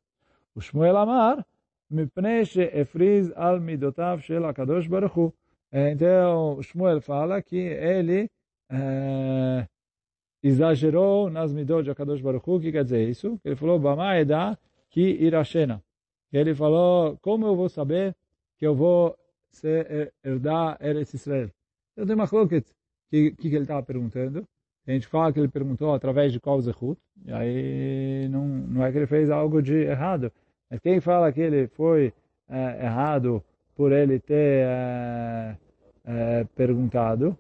O 0.56 0.62
Shmuel 0.62 0.98
Amar, 0.98 1.44
מפני 1.92 2.46
שהפריז 2.46 3.32
על 3.36 3.60
מידותיו 3.60 4.18
של 4.22 4.46
הקדוש 4.46 4.88
ברוך 4.88 5.14
הוא. 5.14 5.32
Então, 5.74 6.62
Shmuel 6.62 7.02
fala 7.02 7.42
que 7.42 7.58
ele 7.58 8.30
uh, 8.72 9.68
exagerou 10.42 11.30
nas 11.30 11.52
midot 11.54 11.84
de 11.84 11.92
Akadosh 11.92 12.22
Baruch 12.22 12.48
Hu. 12.48 12.56
O 12.56 12.60
que 12.60 12.72
quer 12.72 12.84
dizer 12.84 13.08
isso? 13.08 13.40
Ele 13.44 13.56
falou, 13.56 13.78
Bamaeda 13.78 14.58
ki 14.90 15.18
irashena. 15.20 15.84
Ele 16.33 16.55
falou, 16.55 17.19
como 17.21 17.47
eu 17.47 17.55
vou 17.55 17.69
saber 17.69 18.15
que 18.59 18.67
eu 18.67 18.75
vou 18.75 19.17
ser, 19.51 20.13
herdar 20.25 20.79
Eretz 20.81 21.15
Israel? 21.15 21.51
Eu 21.97 22.07
tenho 22.07 22.19
uma 22.19 22.27
que, 22.49 22.63
que, 23.11 23.33
que 23.33 23.49
ele 23.49 23.65
estava 23.65 23.83
perguntando. 23.83 24.47
A 24.87 24.93
gente 24.93 25.07
fala 25.07 25.33
que 25.33 25.39
ele 25.39 25.49
perguntou 25.49 25.95
através 25.95 26.33
de 26.33 26.41
qual 26.41 26.61
zehut. 26.61 26.99
E 27.25 27.33
aí 27.33 28.29
não, 28.29 28.47
não 28.47 28.85
é 28.85 28.91
que 28.91 28.99
ele 28.99 29.07
fez 29.07 29.31
algo 29.31 29.63
de 29.63 29.75
errado. 29.75 30.33
Mas 30.71 30.81
quem 30.81 31.01
fala 31.01 31.33
que 31.33 31.41
ele 31.41 31.69
foi 31.69 32.13
é, 32.49 32.85
errado 32.87 33.45
por 33.77 33.93
ele 33.93 34.19
ter 34.19 34.67
é, 34.67 35.57
é, 36.05 36.45
perguntado, 36.57 37.37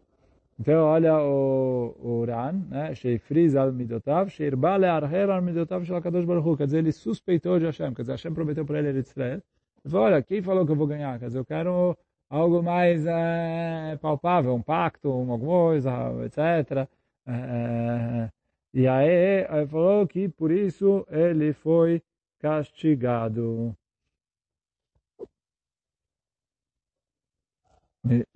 então 0.60 0.84
olha 0.84 1.18
o, 1.20 1.96
o 2.00 2.24
Ran, 2.24 2.52
né? 2.68 2.94
Sheifriz 2.94 3.56
al 3.56 3.72
midotav, 3.72 4.30
sheirba 4.30 4.76
le'arher 4.76 5.30
al 5.30 5.42
midotav 5.42 5.84
shel 5.84 5.96
HaKadosh 5.96 6.24
Baruch 6.24 6.46
Hu. 6.46 6.56
Quer 6.56 6.66
dizer, 6.66 6.78
ele 6.78 6.92
suspeitou 6.92 7.58
de 7.58 7.66
Hashem. 7.66 7.94
Quer 7.94 8.02
dizer, 8.02 8.12
Hashem 8.12 8.34
prometeu 8.34 8.64
para 8.64 8.78
ele 8.78 8.98
Israel. 8.98 9.42
Ele 9.84 9.90
falou, 9.90 10.06
olha, 10.06 10.22
quem 10.22 10.42
falou 10.42 10.64
que 10.64 10.72
eu 10.72 10.76
vou 10.76 10.86
ganhar? 10.86 11.18
Quer 11.18 11.26
dizer, 11.26 11.38
eu 11.38 11.44
quero 11.44 11.96
algo 12.30 12.62
mais 12.62 13.04
é, 13.06 13.98
palpável, 14.00 14.54
um 14.54 14.62
pacto, 14.62 15.08
alguma 15.08 15.38
coisa, 15.38 15.90
etc. 16.24 16.88
É, 17.26 18.30
e 18.72 18.86
aí 18.86 19.46
ele 19.50 19.66
falou 19.66 20.06
que 20.06 20.28
por 20.28 20.50
isso 20.50 21.06
ele 21.10 21.52
foi 21.52 22.02
castigado. 22.38 23.76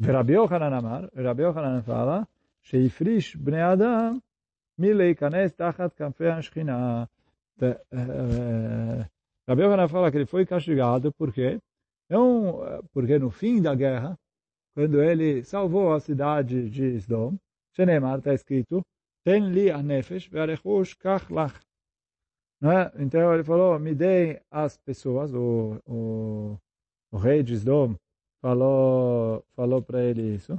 Rabi 0.01 0.35
Yohanan 0.35 0.73
Amar, 0.73 1.11
Rabi 1.15 1.43
fala, 1.85 2.29
Sheifrish 2.63 3.37
Bnei 3.37 3.61
Adam, 3.61 4.23
Tachat 5.57 5.95
Kamfei 5.97 6.29
eh, 7.59 7.81
eh, 7.91 9.07
Rabi 9.49 9.89
fala 9.89 10.11
que 10.11 10.19
ele 10.19 10.27
foi 10.27 10.45
castigado 10.47 11.13
porque, 11.13 11.59
não, 12.09 12.65
é 12.65 12.81
porque 12.93 13.19
no 13.19 13.31
fim 13.31 13.61
da 13.61 13.75
guerra, 13.75 14.19
quando 14.75 15.03
ele 15.03 15.43
salvou 15.43 15.95
a 15.95 16.01
cidade 16.01 16.69
de 16.69 16.99
Sdom, 16.99 17.37
Shenemar, 17.75 18.19
está 18.19 18.35
escrito, 18.35 18.83
Ten 19.25 19.53
li 19.53 19.71
a 19.71 19.83
nefesh 19.83 20.29
ve'arechush 20.29 20.95
kach 21.03 21.31
lach. 21.31 21.59
Né? 22.61 22.93
Então 22.99 23.35
ele 23.35 23.43
falou, 23.43 23.79
me 23.79 23.95
dei 23.95 24.41
as 24.51 24.77
pessoas, 24.77 25.35
o, 25.35 25.81
o, 25.85 26.59
o 27.11 27.17
rei 27.17 27.43
de 27.43 27.55
Sdom, 27.55 27.97
falou, 28.47 29.45
falou 29.57 29.83
para 29.83 30.05
ele 30.05 30.37
isso. 30.37 30.57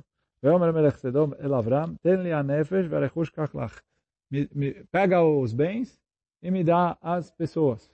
Pega 4.92 5.24
os 5.24 5.54
bens 5.54 5.98
e 6.44 6.52
me 6.52 6.66
dá 6.66 6.98
as 7.02 7.32
pessoas. 7.32 7.90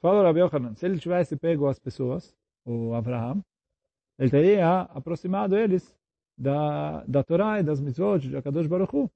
Falou 0.00 0.24
Rabi 0.24 0.40
Yochanan, 0.40 0.74
se 0.74 0.84
ele 0.84 0.98
tivesse 0.98 1.36
pego 1.36 1.68
as 1.68 1.78
pessoas, 1.78 2.34
o 2.64 2.92
Abraham, 2.92 3.40
ele 4.18 4.30
teria 4.30 4.80
aproximado 4.80 5.56
eles 5.56 5.96
da, 6.36 7.04
da 7.04 7.22
Torá 7.22 7.60
e 7.60 7.62
das 7.62 7.80
mitzvot 7.80 8.18
de 8.18 8.36
Akadosh 8.36 8.66
Baruch 8.66 8.96
Hu. 8.96 9.10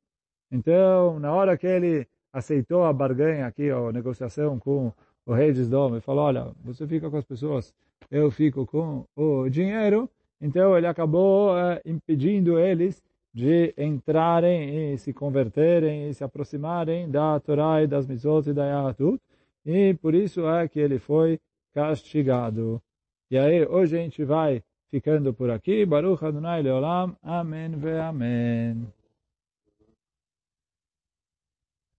Então, 0.51 1.19
na 1.19 1.33
hora 1.33 1.59
que 1.59 1.67
ele 1.67 2.07
aceitou 2.33 2.85
a 2.85 2.93
barganha 2.93 3.47
aqui, 3.47 3.69
a 3.69 3.93
negociação 3.93 4.61
com 4.61 4.93
o 5.27 5.35
rei 5.35 5.53
de 5.53 5.63
Sdom 5.63 5.97
e 5.97 6.01
falou, 6.01 6.25
olha, 6.25 6.53
você 6.63 6.87
fica 6.87 7.11
com 7.11 7.17
as 7.17 7.25
pessoas, 7.25 7.75
eu 8.11 8.31
fico 8.31 8.65
com 8.65 9.05
o 9.17 9.49
dinheiro. 9.49 10.09
Então 10.41 10.77
ele 10.77 10.87
acabou 10.87 11.57
é, 11.57 11.81
impedindo 11.85 12.59
eles 12.59 13.03
de 13.33 13.75
entrarem 13.79 14.93
e 14.93 14.99
se 14.99 15.13
converterem 15.13 16.09
e 16.09 16.15
se 16.15 16.25
aproximarem 16.25 17.11
da 17.11 17.39
Torá 17.39 17.83
e 17.83 17.87
das 17.87 18.07
mitzvot 18.07 18.49
e 18.49 18.53
da 18.53 18.67
Yahatut. 18.67 19.21
E 19.65 19.95
por 19.95 20.15
isso 20.15 20.49
é 20.49 20.67
que 20.67 20.81
ele 20.81 20.99
foi 20.99 21.39
castigado. 21.73 22.83
E 23.31 23.39
aí, 23.39 23.65
hoje 23.65 23.97
a 23.97 24.03
gente 24.03 24.25
vai 24.25 24.63
ficando 24.91 25.33
por 25.33 25.51
aqui. 25.51 25.87
Baruch 25.87 26.25
Adonai 26.25 26.63
Leolam. 26.63 27.17
Amém 27.23 27.71
ve 27.71 27.99
Amém. 27.99 29.00